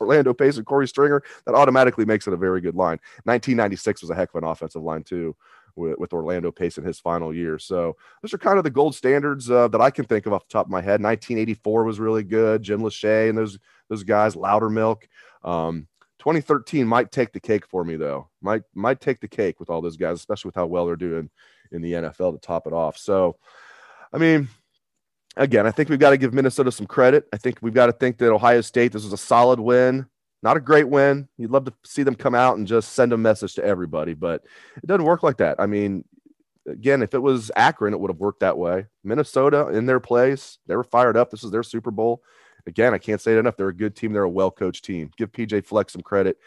Orlando 0.00 0.32
Pace 0.34 0.56
and 0.56 0.66
Korey 0.66 0.88
Stringer, 0.88 1.22
that 1.46 1.54
automatically 1.54 2.04
makes 2.04 2.26
it 2.26 2.32
a 2.32 2.36
very 2.36 2.60
good 2.60 2.74
line. 2.74 2.98
1996 3.24 4.02
was 4.02 4.10
a 4.10 4.14
heck 4.14 4.30
of 4.34 4.42
an 4.42 4.48
offensive 4.48 4.82
line 4.82 5.02
too, 5.02 5.36
with, 5.76 5.98
with 5.98 6.12
Orlando 6.12 6.50
Pace 6.50 6.78
in 6.78 6.84
his 6.84 6.98
final 6.98 7.34
year. 7.34 7.58
So 7.58 7.96
those 8.22 8.34
are 8.34 8.38
kind 8.38 8.58
of 8.58 8.64
the 8.64 8.70
gold 8.70 8.94
standards 8.94 9.50
uh, 9.50 9.68
that 9.68 9.80
I 9.80 9.90
can 9.90 10.04
think 10.04 10.26
of 10.26 10.32
off 10.32 10.46
the 10.46 10.52
top 10.52 10.66
of 10.66 10.70
my 10.70 10.80
head. 10.80 11.02
1984 11.02 11.84
was 11.84 12.00
really 12.00 12.24
good. 12.24 12.62
Jim 12.62 12.80
Lachey 12.80 13.28
and 13.28 13.38
those 13.38 13.58
those 13.88 14.04
guys, 14.04 14.36
Lowdermilk. 14.36 15.02
Um, 15.42 15.88
2013 16.20 16.86
might 16.86 17.10
take 17.10 17.32
the 17.32 17.40
cake 17.40 17.66
for 17.66 17.82
me 17.82 17.96
though. 17.96 18.28
Might 18.40 18.62
might 18.74 19.00
take 19.00 19.20
the 19.20 19.28
cake 19.28 19.58
with 19.58 19.70
all 19.70 19.80
those 19.80 19.96
guys, 19.96 20.18
especially 20.18 20.48
with 20.48 20.54
how 20.54 20.66
well 20.66 20.86
they're 20.86 20.96
doing 20.96 21.30
in 21.72 21.82
the 21.82 21.92
NFL 21.92 22.34
to 22.34 22.38
top 22.38 22.66
it 22.66 22.72
off. 22.72 22.98
So, 22.98 23.36
I 24.12 24.18
mean, 24.18 24.48
again, 25.36 25.66
I 25.66 25.70
think 25.70 25.88
we've 25.88 25.98
got 25.98 26.10
to 26.10 26.16
give 26.16 26.34
Minnesota 26.34 26.72
some 26.72 26.86
credit. 26.86 27.28
I 27.32 27.36
think 27.36 27.58
we've 27.60 27.74
got 27.74 27.86
to 27.86 27.92
think 27.92 28.18
that 28.18 28.32
Ohio 28.32 28.60
State, 28.60 28.92
this 28.92 29.04
was 29.04 29.12
a 29.12 29.18
solid 29.18 29.60
win, 29.60 30.06
not 30.42 30.56
a 30.56 30.60
great 30.60 30.88
win. 30.88 31.28
You'd 31.36 31.50
love 31.50 31.64
to 31.66 31.72
see 31.84 32.02
them 32.02 32.14
come 32.14 32.34
out 32.34 32.56
and 32.56 32.66
just 32.66 32.92
send 32.92 33.12
a 33.12 33.18
message 33.18 33.54
to 33.54 33.64
everybody, 33.64 34.14
but 34.14 34.44
it 34.76 34.86
doesn't 34.86 35.04
work 35.04 35.22
like 35.22 35.38
that. 35.38 35.56
I 35.58 35.66
mean, 35.66 36.04
again, 36.66 37.02
if 37.02 37.14
it 37.14 37.18
was 37.18 37.50
Akron, 37.56 37.94
it 37.94 38.00
would 38.00 38.10
have 38.10 38.20
worked 38.20 38.40
that 38.40 38.58
way. 38.58 38.86
Minnesota 39.04 39.68
in 39.68 39.86
their 39.86 40.00
place, 40.00 40.58
they 40.66 40.76
were 40.76 40.84
fired 40.84 41.16
up. 41.16 41.30
This 41.30 41.44
is 41.44 41.50
their 41.50 41.62
Super 41.62 41.90
Bowl. 41.90 42.22
Again, 42.66 42.94
I 42.94 42.98
can't 42.98 43.20
say 43.20 43.32
it 43.32 43.38
enough. 43.38 43.56
They're 43.56 43.68
a 43.68 43.74
good 43.74 43.96
team. 43.96 44.12
They're 44.12 44.22
a 44.22 44.28
well 44.28 44.50
coached 44.50 44.84
team. 44.84 45.10
Give 45.16 45.32
PJ 45.32 45.64
Fleck 45.64 45.90
some 45.90 46.02
credit. 46.02 46.38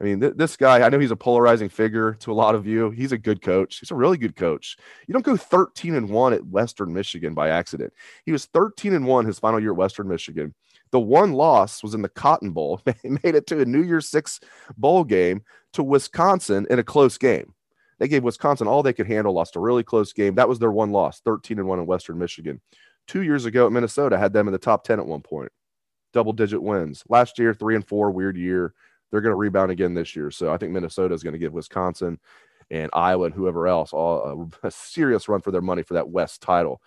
I 0.00 0.04
mean, 0.04 0.20
th- 0.20 0.34
this 0.36 0.56
guy, 0.56 0.80
I 0.80 0.88
know 0.88 0.98
he's 0.98 1.10
a 1.10 1.16
polarizing 1.16 1.68
figure 1.68 2.14
to 2.20 2.32
a 2.32 2.34
lot 2.34 2.54
of 2.54 2.66
you. 2.66 2.90
He's 2.90 3.12
a 3.12 3.18
good 3.18 3.42
coach. 3.42 3.80
He's 3.80 3.90
a 3.90 3.94
really 3.94 4.16
good 4.16 4.34
coach. 4.34 4.78
You 5.06 5.12
don't 5.12 5.24
go 5.24 5.36
13 5.36 5.94
and 5.94 6.08
1 6.08 6.32
at 6.32 6.46
Western 6.46 6.92
Michigan 6.92 7.34
by 7.34 7.50
accident. 7.50 7.92
He 8.24 8.32
was 8.32 8.46
13 8.46 8.94
and 8.94 9.06
1 9.06 9.26
his 9.26 9.38
final 9.38 9.60
year 9.60 9.72
at 9.72 9.76
Western 9.76 10.08
Michigan. 10.08 10.54
The 10.90 11.00
one 11.00 11.32
loss 11.32 11.82
was 11.82 11.94
in 11.94 12.02
the 12.02 12.08
Cotton 12.08 12.52
Bowl. 12.52 12.80
He 13.02 13.10
made 13.10 13.34
it 13.34 13.46
to 13.48 13.60
a 13.60 13.64
New 13.64 13.82
Year's 13.82 14.08
Six 14.08 14.40
bowl 14.76 15.04
game 15.04 15.42
to 15.74 15.82
Wisconsin 15.82 16.66
in 16.70 16.78
a 16.78 16.84
close 16.84 17.18
game. 17.18 17.54
They 17.98 18.08
gave 18.08 18.24
Wisconsin 18.24 18.66
all 18.66 18.82
they 18.82 18.94
could 18.94 19.06
handle, 19.06 19.34
lost 19.34 19.56
a 19.56 19.60
really 19.60 19.84
close 19.84 20.14
game. 20.14 20.34
That 20.34 20.48
was 20.48 20.58
their 20.58 20.72
one 20.72 20.90
loss, 20.90 21.20
13 21.20 21.58
and 21.58 21.68
1 21.68 21.80
in 21.80 21.86
Western 21.86 22.18
Michigan. 22.18 22.60
Two 23.06 23.22
years 23.22 23.44
ago 23.44 23.66
at 23.66 23.72
Minnesota, 23.72 24.16
had 24.16 24.32
them 24.32 24.48
in 24.48 24.52
the 24.52 24.58
top 24.58 24.84
10 24.84 24.98
at 24.98 25.06
one 25.06 25.20
point, 25.20 25.52
double 26.12 26.32
digit 26.32 26.62
wins. 26.62 27.04
Last 27.08 27.38
year, 27.38 27.52
three 27.52 27.74
and 27.74 27.86
four, 27.86 28.10
weird 28.10 28.36
year 28.36 28.72
they're 29.10 29.20
going 29.20 29.32
to 29.32 29.36
rebound 29.36 29.70
again 29.70 29.94
this 29.94 30.14
year. 30.14 30.30
So 30.30 30.52
I 30.52 30.56
think 30.56 30.72
Minnesota 30.72 31.14
is 31.14 31.22
going 31.22 31.32
to 31.32 31.38
give 31.38 31.52
Wisconsin 31.52 32.18
and 32.70 32.90
Iowa 32.92 33.26
and 33.26 33.34
whoever 33.34 33.66
else 33.66 33.92
all 33.92 34.50
a, 34.62 34.66
a 34.68 34.70
serious 34.70 35.28
run 35.28 35.40
for 35.40 35.50
their 35.50 35.60
money 35.60 35.82
for 35.82 35.94
that 35.94 36.08
West 36.08 36.40
title. 36.40 36.80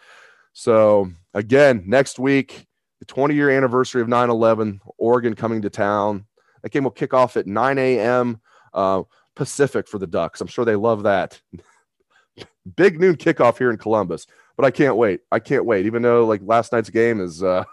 So 0.54 1.12
again, 1.34 1.84
next 1.86 2.20
week, 2.20 2.68
the 3.00 3.06
20 3.06 3.36
year 3.36 3.50
anniversary 3.50 4.02
of 4.02 4.08
9 4.08 4.30
11, 4.30 4.82
Oregon 4.98 5.34
coming 5.34 5.62
to 5.64 5.70
town. 5.70 6.26
That 6.62 6.72
game 6.72 6.86
will 6.86 6.92
kick 6.92 7.14
off 7.14 7.36
at 7.36 7.48
9 7.48 7.78
a.m. 7.78 8.40
Uh, 8.74 9.04
Pacific 9.36 9.88
for 9.88 9.98
the 9.98 10.08
Ducks. 10.08 10.40
I'm 10.40 10.48
sure 10.48 10.64
they 10.64 10.76
love 10.76 11.04
that. 11.04 11.42
Big 12.78 13.00
noon 13.00 13.18
kickoff 13.18 13.58
here 13.58 13.72
in 13.72 13.78
Columbus, 13.78 14.26
but 14.56 14.66
I 14.66 14.72
can't 14.72 14.96
wait. 14.96 15.22
I 15.32 15.40
can't 15.40 15.66
wait. 15.66 15.86
Even 15.86 16.02
though 16.02 16.26
like 16.26 16.42
last 16.44 16.72
night's 16.72 16.90
game 16.90 17.20
is 17.20 17.44
uh, 17.44 17.66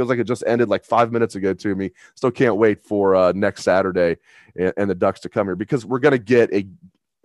feels 0.00 0.08
like 0.08 0.18
it 0.18 0.24
just 0.24 0.44
ended 0.46 0.70
like 0.70 0.82
five 0.82 1.12
minutes 1.12 1.34
ago 1.34 1.52
to 1.52 1.74
me. 1.74 1.90
Still 2.14 2.30
can't 2.30 2.56
wait 2.56 2.82
for 2.82 3.14
uh, 3.14 3.32
next 3.32 3.64
Saturday 3.64 4.16
and, 4.56 4.72
and 4.78 4.88
the 4.88 4.94
Ducks 4.94 5.20
to 5.20 5.28
come 5.28 5.46
here 5.46 5.56
because 5.56 5.84
we're 5.84 5.98
going 5.98 6.12
to 6.12 6.18
get 6.18 6.50
a 6.54 6.66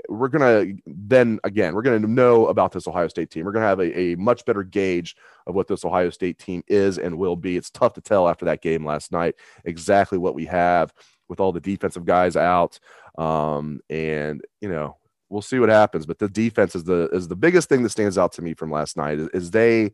we're 0.10 0.28
going 0.28 0.76
to 0.76 0.82
then 0.86 1.40
again 1.46 1.74
we're 1.74 1.82
going 1.82 2.02
to 2.02 2.08
know 2.08 2.48
about 2.48 2.74
this 2.74 2.86
ohio 2.86 3.08
state 3.08 3.32
team. 3.32 3.46
We're 3.46 3.54
going 3.54 3.64
to 3.64 3.70
have 3.70 3.80
a, 3.80 3.98
a, 3.98 4.16
much 4.18 4.44
better 4.44 4.62
gauge 4.62 5.16
of 5.48 5.56
what 5.56 5.68
this 5.68 5.86
ohio 5.86 6.10
state 6.10 6.38
team 6.38 6.64
is 6.68 6.98
and 6.98 7.18
will 7.18 7.38
be. 7.38 7.56
It's 7.56 7.70
tough 7.70 7.94
to 7.94 8.02
tell 8.02 8.28
after 8.28 8.44
that 8.46 8.62
game 8.62 8.86
last 8.86 9.14
night 9.14 9.36
exactly 9.64 10.18
what 10.18 10.36
we 10.36 10.46
have 10.46 10.94
with 11.30 11.40
all 11.40 11.54
the 11.54 11.62
defensive 11.62 12.06
guys 12.06 12.36
out 12.36 12.78
um, 13.18 13.80
and 13.90 14.42
you 14.60 14.68
know 14.68 14.98
we'll 15.30 15.42
see 15.42 15.60
what 15.60 15.70
happens. 15.70 16.06
But 16.06 16.20
the 16.20 16.28
defense 16.28 16.76
is 16.76 16.84
the 16.84 17.10
is 17.14 17.30
the 17.30 17.38
biggest 17.38 17.70
thing 17.70 17.84
that 17.84 17.90
stands 17.90 18.18
out 18.18 18.34
to 18.34 18.42
me 18.42 18.54
from 18.54 18.70
last 18.70 18.98
night 18.98 19.18
is, 19.18 19.30
is 19.30 19.52
they 19.52 19.94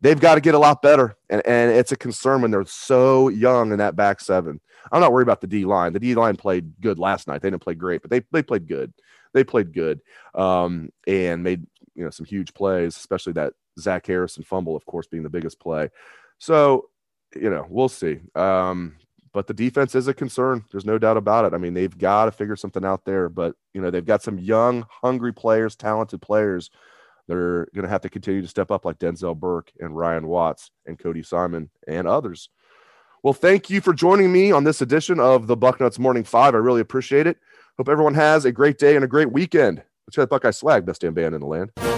they've 0.00 0.20
got 0.20 0.36
to 0.36 0.40
get 0.40 0.54
a 0.54 0.58
lot 0.58 0.82
better. 0.82 1.16
And, 1.28 1.44
and 1.46 1.70
it's 1.72 1.92
a 1.92 1.96
concern 1.96 2.42
when 2.42 2.50
they're 2.50 2.64
so 2.64 3.28
young 3.28 3.72
in 3.72 3.78
that 3.78 3.96
back 3.96 4.20
seven. 4.20 4.60
I'm 4.90 5.00
not 5.00 5.12
worried 5.12 5.24
about 5.24 5.40
the 5.40 5.46
D 5.46 5.64
line. 5.64 5.92
The 5.92 6.00
D 6.00 6.14
line 6.14 6.36
played 6.36 6.80
good 6.80 6.98
last 6.98 7.26
night. 7.26 7.42
They 7.42 7.50
didn't 7.50 7.62
play 7.62 7.74
great, 7.74 8.02
but 8.02 8.10
they, 8.10 8.22
they 8.32 8.42
played 8.42 8.66
good. 8.66 8.92
They 9.34 9.44
played 9.44 9.74
good 9.74 10.00
um, 10.34 10.90
and 11.06 11.42
made 11.42 11.66
you 11.94 12.04
know 12.04 12.10
some 12.10 12.26
huge 12.26 12.54
plays, 12.54 12.96
especially 12.96 13.34
that 13.34 13.52
Zach 13.78 14.06
Harrison 14.06 14.42
fumble, 14.42 14.76
of 14.76 14.86
course, 14.86 15.06
being 15.06 15.22
the 15.22 15.28
biggest 15.28 15.60
play. 15.60 15.90
So, 16.38 16.88
you 17.34 17.50
know, 17.50 17.66
we'll 17.68 17.88
see. 17.88 18.20
Um, 18.34 18.96
but 19.32 19.46
the 19.46 19.54
defense 19.54 19.94
is 19.94 20.08
a 20.08 20.14
concern. 20.14 20.64
There's 20.70 20.86
no 20.86 20.98
doubt 20.98 21.16
about 21.16 21.44
it. 21.44 21.54
I 21.54 21.58
mean, 21.58 21.74
they've 21.74 21.96
got 21.96 22.24
to 22.24 22.32
figure 22.32 22.56
something 22.56 22.84
out 22.84 23.04
there. 23.04 23.28
But 23.28 23.54
you 23.74 23.80
know, 23.80 23.90
they've 23.90 24.04
got 24.04 24.22
some 24.22 24.38
young, 24.38 24.86
hungry 24.90 25.32
players, 25.32 25.76
talented 25.76 26.22
players 26.22 26.70
they're 27.28 27.66
going 27.74 27.84
to 27.84 27.88
have 27.88 28.00
to 28.00 28.08
continue 28.08 28.42
to 28.42 28.48
step 28.48 28.70
up 28.70 28.84
like 28.84 28.98
Denzel 28.98 29.38
Burke 29.38 29.70
and 29.78 29.96
Ryan 29.96 30.26
Watts 30.26 30.70
and 30.86 30.98
Cody 30.98 31.22
Simon 31.22 31.70
and 31.86 32.08
others. 32.08 32.48
Well, 33.22 33.34
thank 33.34 33.68
you 33.68 33.80
for 33.80 33.92
joining 33.92 34.32
me 34.32 34.50
on 34.50 34.64
this 34.64 34.80
edition 34.80 35.20
of 35.20 35.46
the 35.46 35.56
Bucknuts 35.56 35.98
Morning 35.98 36.24
Five. 36.24 36.54
I 36.54 36.58
really 36.58 36.80
appreciate 36.80 37.26
it. 37.26 37.36
Hope 37.76 37.88
everyone 37.88 38.14
has 38.14 38.44
a 38.44 38.52
great 38.52 38.78
day 38.78 38.96
and 38.96 39.04
a 39.04 39.08
great 39.08 39.30
weekend. 39.30 39.82
Let's 40.06 40.16
get 40.16 40.30
Buckeye 40.30 40.52
swag, 40.52 40.86
best 40.86 41.02
damn 41.02 41.14
band 41.14 41.34
in 41.34 41.40
the 41.40 41.46
land. 41.46 41.97